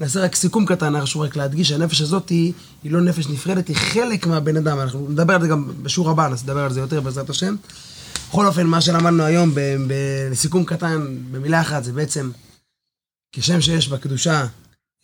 נעשה 0.00 0.20
רק 0.20 0.34
סיכום 0.34 0.66
קטן, 0.66 1.00
חשוב 1.00 1.22
רק 1.22 1.36
להדגיש 1.36 1.68
שהנפש 1.68 2.00
הזאת 2.00 2.28
היא, 2.28 2.52
היא 2.82 2.92
לא 2.92 3.00
נפש 3.00 3.26
נפרדת, 3.26 3.68
היא 3.68 3.76
חלק 3.76 4.26
מהבן 4.26 4.56
אדם. 4.56 4.80
אנחנו 4.80 5.08
נדבר 5.08 5.34
על 5.34 5.42
זה 5.42 5.48
גם 5.48 5.72
בשיעור 5.82 6.10
הבא, 6.10 6.28
נדבר 6.42 6.60
על 6.60 6.72
זה 6.72 6.80
יותר 6.80 7.00
בעזרת 7.00 7.30
השם. 7.30 7.56
בכל 8.28 8.46
אופן, 8.46 8.66
מה 8.66 8.80
שלמדנו 8.80 9.22
היום 9.22 9.54
לסיכום 10.30 10.64
קטן, 10.64 11.16
במילה 11.30 11.60
אחת, 11.60 11.84
זה 11.84 11.92
בעצם, 11.92 12.30
כשם 13.32 13.60
שיש 13.60 13.88
בקדושה, 13.88 14.46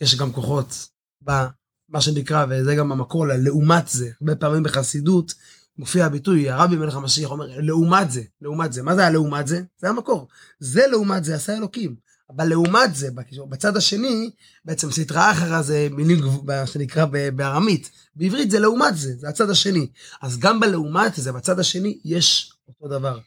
יש 0.01 0.17
גם 0.17 0.33
כוחות 0.33 0.89
במה 1.23 2.01
שנקרא, 2.01 2.47
וזה 2.51 2.75
גם 2.75 2.93
המקור 2.93 3.27
ללעומת 3.27 3.89
זה. 3.89 4.11
הרבה 4.21 4.37
פעמים 4.37 4.63
בחסידות 4.63 5.35
מופיע 5.79 6.07
הביטוי, 6.07 6.51
הרבי 6.51 6.77
מלך 6.77 6.95
המשיח 6.95 7.31
אומר, 7.31 7.47
לעומת 7.57 8.11
זה, 8.11 8.23
לעומת 8.43 8.73
זה. 8.73 8.83
מה 8.83 8.95
זה 8.95 9.07
הלעומת 9.07 9.47
זה? 9.47 9.63
זה 9.79 9.89
המקור. 9.89 10.29
זה 10.59 10.87
לעומת 10.91 11.25
זה 11.25 11.35
עשה 11.35 11.57
אלוקים. 11.57 12.06
אבל 12.31 12.45
לעומת 12.45 12.95
זה, 12.95 13.09
בצד 13.49 13.77
השני, 13.77 14.31
בעצם 14.65 14.91
סטרא 14.91 15.33
אחרא 15.33 15.63
זה 15.63 15.89
מילים 15.91 16.19
שנקרא 16.67 17.05
בארמית. 17.37 17.91
בעברית 18.17 18.51
זה 18.51 18.59
לעומת 18.59 18.97
זה, 18.97 19.17
זה 19.17 19.29
הצד 19.29 19.51
השני. 19.51 19.87
אז 20.23 20.39
גם 20.39 20.61
בלעומת 20.61 21.15
זה, 21.15 21.33
בצד 21.33 21.59
השני, 21.61 21.99
יש 22.05 22.53
אותו 22.69 22.89
דבר. 22.89 23.19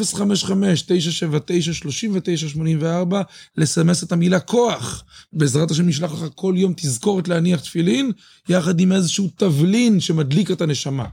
לסמס 3.58 4.04
את 4.04 4.12
המילה 4.12 4.40
כוח. 4.40 5.04
בעזרת 5.34 5.72
השם 5.72 5.88
נשלח 5.88 6.14
לך 6.14 6.26
כל 6.36 6.54
יום 6.58 6.74
תזכורת 6.78 7.28
להניח 7.28 7.62
תפילין, 7.62 8.12
יחד 8.50 8.80
עם 8.80 8.92
איזשהו 8.92 9.30
תבלין 9.36 10.00
שמדליק 10.00 10.52
את 10.52 10.62
הנשמה. 10.62 11.06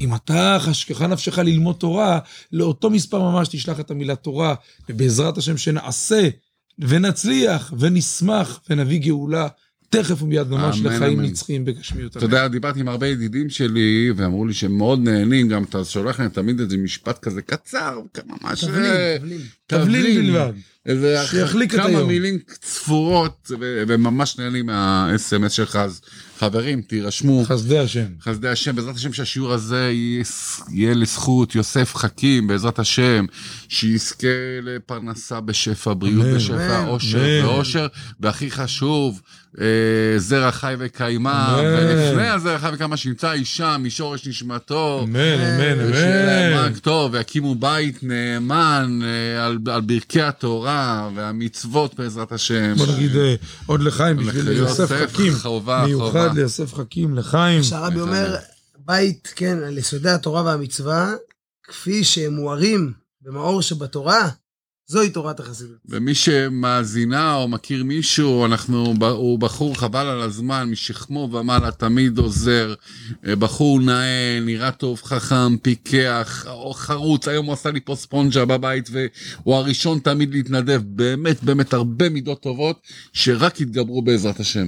אם 0.00 0.14
אתה 0.14 0.58
חשכחה 0.60 1.06
נפשך 1.06 1.38
ללמוד 1.38 1.76
תורה, 1.76 2.18
לאותו 2.52 2.90
מספר 2.90 3.22
ממש 3.22 3.48
תשלח 3.48 3.80
את 3.80 3.90
המילה 3.90 4.16
תורה, 4.16 4.54
ובעזרת 4.88 5.38
השם 5.38 5.56
שנעשה 5.56 6.28
ונצליח 6.78 7.72
ונשמח 7.78 8.60
ונביא 8.70 8.98
גאולה 8.98 9.48
תכף 9.90 10.22
ומיד 10.22 10.48
ממש 10.48 10.80
אמן, 10.80 10.94
לחיים 10.94 11.18
אמן. 11.18 11.28
נצחיים 11.28 11.64
בגשמיות. 11.64 12.16
אתה 12.16 12.24
יודע, 12.24 12.48
דיברתי 12.48 12.80
עם 12.80 12.88
הרבה 12.88 13.06
ידידים 13.06 13.50
שלי, 13.50 14.12
ואמרו 14.16 14.46
לי 14.46 14.54
שהם 14.54 14.78
מאוד 14.78 15.00
נהנים, 15.00 15.48
גם 15.48 15.64
אתה 15.64 15.84
שולח 15.84 16.20
להם 16.20 16.28
תמיד 16.28 16.60
איזה 16.60 16.76
משפט 16.76 17.18
כזה 17.18 17.42
קצר, 17.42 18.00
ממש... 18.26 18.64
תבלין, 18.64 18.84
אה, 18.84 19.16
תבלין. 19.18 19.40
תבלין 19.66 20.32
בלבד. 20.32 20.52
שיחליק 21.26 21.74
את 21.74 21.80
כמה 21.80 21.88
היום. 21.88 22.08
מילים 22.08 22.38
צפורות, 22.60 23.50
וממש 23.60 24.38
נהנים 24.38 24.66
מה-SMS 24.66 25.48
שלך, 25.48 25.76
אז 25.76 26.00
חברים, 26.38 26.82
תירשמו. 26.82 27.44
חסדי 27.44 27.78
השם. 27.78 28.06
חסדי 28.22 28.48
השם, 28.48 28.76
בעזרת 28.76 28.96
השם 28.96 29.12
שהשיעור 29.12 29.52
הזה 29.52 29.90
יהיה- 30.70 30.94
לזכות 30.94 31.54
יוסף 31.54 31.94
חכים, 31.96 32.46
בעזרת 32.46 32.78
השם, 32.78 33.24
שיזכה 33.68 34.26
לפרנסה 34.62 35.40
בשפע, 35.40 35.92
בריאות 35.98 36.26
אמן. 36.26 36.34
בשפע, 36.34 36.54
אמן. 36.80 36.88
אושר 36.88 37.18
אמן. 37.40 37.46
ואושר, 37.46 37.86
והכי 38.20 38.50
חשוב, 38.50 39.20
אה, 39.60 39.64
זרע 40.18 40.50
חי 40.52 40.74
וקיימא, 40.78 41.28
אמן. 41.58 41.64
ולפני 41.64 42.28
הזרע 42.28 42.58
חי 42.58 42.68
וקיימא, 42.72 42.96
שימצא 42.96 43.32
אישה 43.32 43.76
משורש 43.78 44.26
נשמתו. 44.28 45.00
אמן, 45.04 45.16
אמן, 45.20 45.90
ושיהיה 45.90 46.26
להם 46.26 46.52
אמן. 46.58 46.64
רק 46.72 46.78
טוב, 46.78 47.12
ויקימו 47.14 47.54
בית 47.54 47.98
נאמן 48.02 49.00
אה, 49.04 49.46
על, 49.46 49.58
על 49.72 49.80
ברכי 49.80 50.22
התורה 50.22 51.08
והמצוות 51.14 51.94
בעזרת 51.98 52.32
השם. 52.32 52.74
בוא 52.76 52.86
נגיד 52.96 53.16
אה, 53.16 53.34
עוד 53.66 53.82
לחיים 53.82 54.16
בשביל 54.16 54.48
יוסף 54.48 54.90
חכים. 54.92 55.32
חובה, 55.34 55.84
מיוחד 55.86 56.27
חובה. 56.28 56.40
ליוסף 56.40 56.74
חכים, 56.74 57.14
לחיים. 57.14 57.62
שהרבי 57.62 58.00
אומר, 58.00 58.36
בית, 58.78 59.32
כן, 59.36 59.58
על 59.62 59.78
יסודי 59.78 60.10
התורה 60.10 60.42
והמצווה, 60.42 61.14
כפי 61.62 62.04
שהם 62.04 62.34
מוארים 62.34 62.92
במאור 63.22 63.62
שבתורה, 63.62 64.28
זוהי 64.90 65.10
תורת 65.10 65.40
החסידות. 65.40 65.76
ומי 65.88 66.14
שמאזינה 66.14 67.34
או 67.34 67.48
מכיר 67.48 67.84
מישהו, 67.84 68.46
אנחנו, 68.46 68.94
הוא 69.10 69.38
בחור 69.38 69.76
חבל 69.76 70.06
על 70.06 70.20
הזמן, 70.20 70.70
משכמו 70.70 71.28
ומעלה 71.32 71.70
תמיד 71.70 72.18
עוזר, 72.18 72.74
אה, 73.26 73.36
בחור 73.36 73.80
נאה, 73.80 74.40
נראה 74.42 74.70
טוב, 74.70 75.02
חכם, 75.02 75.56
פיקח, 75.56 76.46
חרוץ, 76.74 77.28
היום 77.28 77.46
הוא 77.46 77.52
עשה 77.52 77.70
לי 77.70 77.80
פה 77.80 77.94
ספונג'ה 77.94 78.44
בבית, 78.44 78.90
והוא 78.92 79.54
הראשון 79.54 79.98
תמיד 79.98 80.32
להתנדב, 80.32 80.82
באמת 80.84 81.42
באמת 81.42 81.72
הרבה 81.72 82.08
מידות 82.08 82.42
טובות, 82.42 82.80
שרק 83.12 83.60
יתגברו 83.60 84.02
בעזרת 84.02 84.40
השם. 84.40 84.66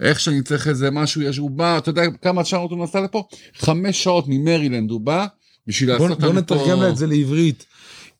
איך 0.00 0.20
שאני 0.20 0.42
צריך 0.42 0.68
איזה 0.68 0.90
משהו, 0.90 1.22
יש, 1.22 1.36
הוא 1.36 1.50
בא, 1.50 1.78
אתה 1.78 1.90
יודע 1.90 2.02
כמה 2.22 2.44
שעות 2.44 2.70
הוא 2.70 2.84
נסע 2.84 3.00
לפה? 3.00 3.24
חמש 3.58 4.04
שעות 4.04 4.24
ממרילנד 4.28 4.90
הוא 4.90 5.00
בא, 5.00 5.26
בשביל 5.66 5.96
בוא 5.96 6.06
לעשות 6.08 6.20
בוא 6.20 6.28
לנו 6.28 6.38
נתרגם 6.38 6.80
לה 6.80 6.88
את 6.88 6.96
זה 6.96 7.06
לעברית. 7.06 7.66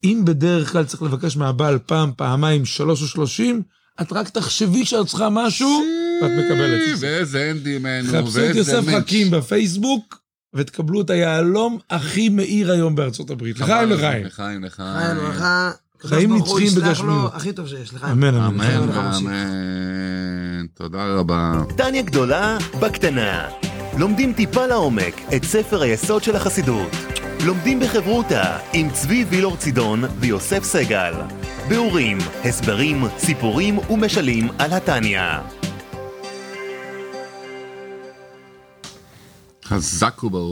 אם 0.04 0.22
בדרך 0.24 0.72
כלל 0.72 0.84
צריך 0.84 1.02
לבקש 1.02 1.36
מהבעל 1.36 1.78
פעם, 1.86 2.12
פעמיים, 2.16 2.64
שלוש 2.64 3.02
או 3.02 3.06
שלושים, 3.06 3.62
את 4.00 4.12
רק 4.12 4.28
תחשבי 4.28 4.84
שאת 4.84 5.06
צריכה 5.06 5.28
משהו, 5.30 5.82
ואת 6.22 6.30
מקבלת 6.30 6.80
את 6.92 6.98
זה. 6.98 7.06
ואיזה 7.06 7.50
אנדי 7.50 7.78
ממנו, 7.78 8.08
חפשו 8.08 8.28
את 8.28 8.34
ואיזה 8.34 8.58
יוסף. 8.58 8.82
חכים 8.96 9.30
בפייסבוק, 9.30 10.20
ותקבלו 10.54 11.00
את 11.00 11.10
היהלום 11.10 11.78
הכי 11.90 12.28
מאיר 12.28 12.72
היום 12.72 12.94
בארצות 12.94 13.30
הברית. 13.30 13.58
לחיים 13.58 13.90
לחיים. 13.90 14.26
לחיים, 14.26 14.64
לחיים. 14.64 14.88
חיים 14.98 15.18
וברכה, 15.18 15.70
הקדוש 15.96 16.12
חיים 16.12 16.36
נצחיים 16.36 16.68
לו 16.76 16.82
בגשמיות. 16.82 17.34
הכי 17.34 17.52
טוב 17.52 17.68
שיש, 17.68 17.94
לחיים. 17.94 18.12
אמן, 18.12 18.34
אמן. 18.34 18.60
אמן 18.60 18.88
לחיים. 18.88 19.30
תודה 20.78 21.04
רבה. 21.06 21.52
טניה 21.76 22.02
גדולה 22.02 22.58
בקטנה. 22.80 23.48
לומדים 23.98 24.32
טיפה 24.32 24.66
לעומק 24.66 25.14
את 25.36 25.44
ספר 25.44 25.82
היסוד 25.82 26.22
של 26.22 26.36
החסידות. 26.36 26.90
לומדים 27.46 27.80
בחברותה 27.80 28.58
עם 28.72 28.90
צבי 28.90 29.24
וילור 29.28 29.56
צידון 29.56 30.00
ויוסף 30.20 30.64
סגל. 30.64 31.12
ביאורים, 31.68 32.18
הסברים, 32.44 33.04
סיפורים 33.18 33.78
ומשלים 33.90 34.48
על 34.58 34.72
התניא. 34.72 35.20
חזק 39.64 40.24
וברור. 40.24 40.46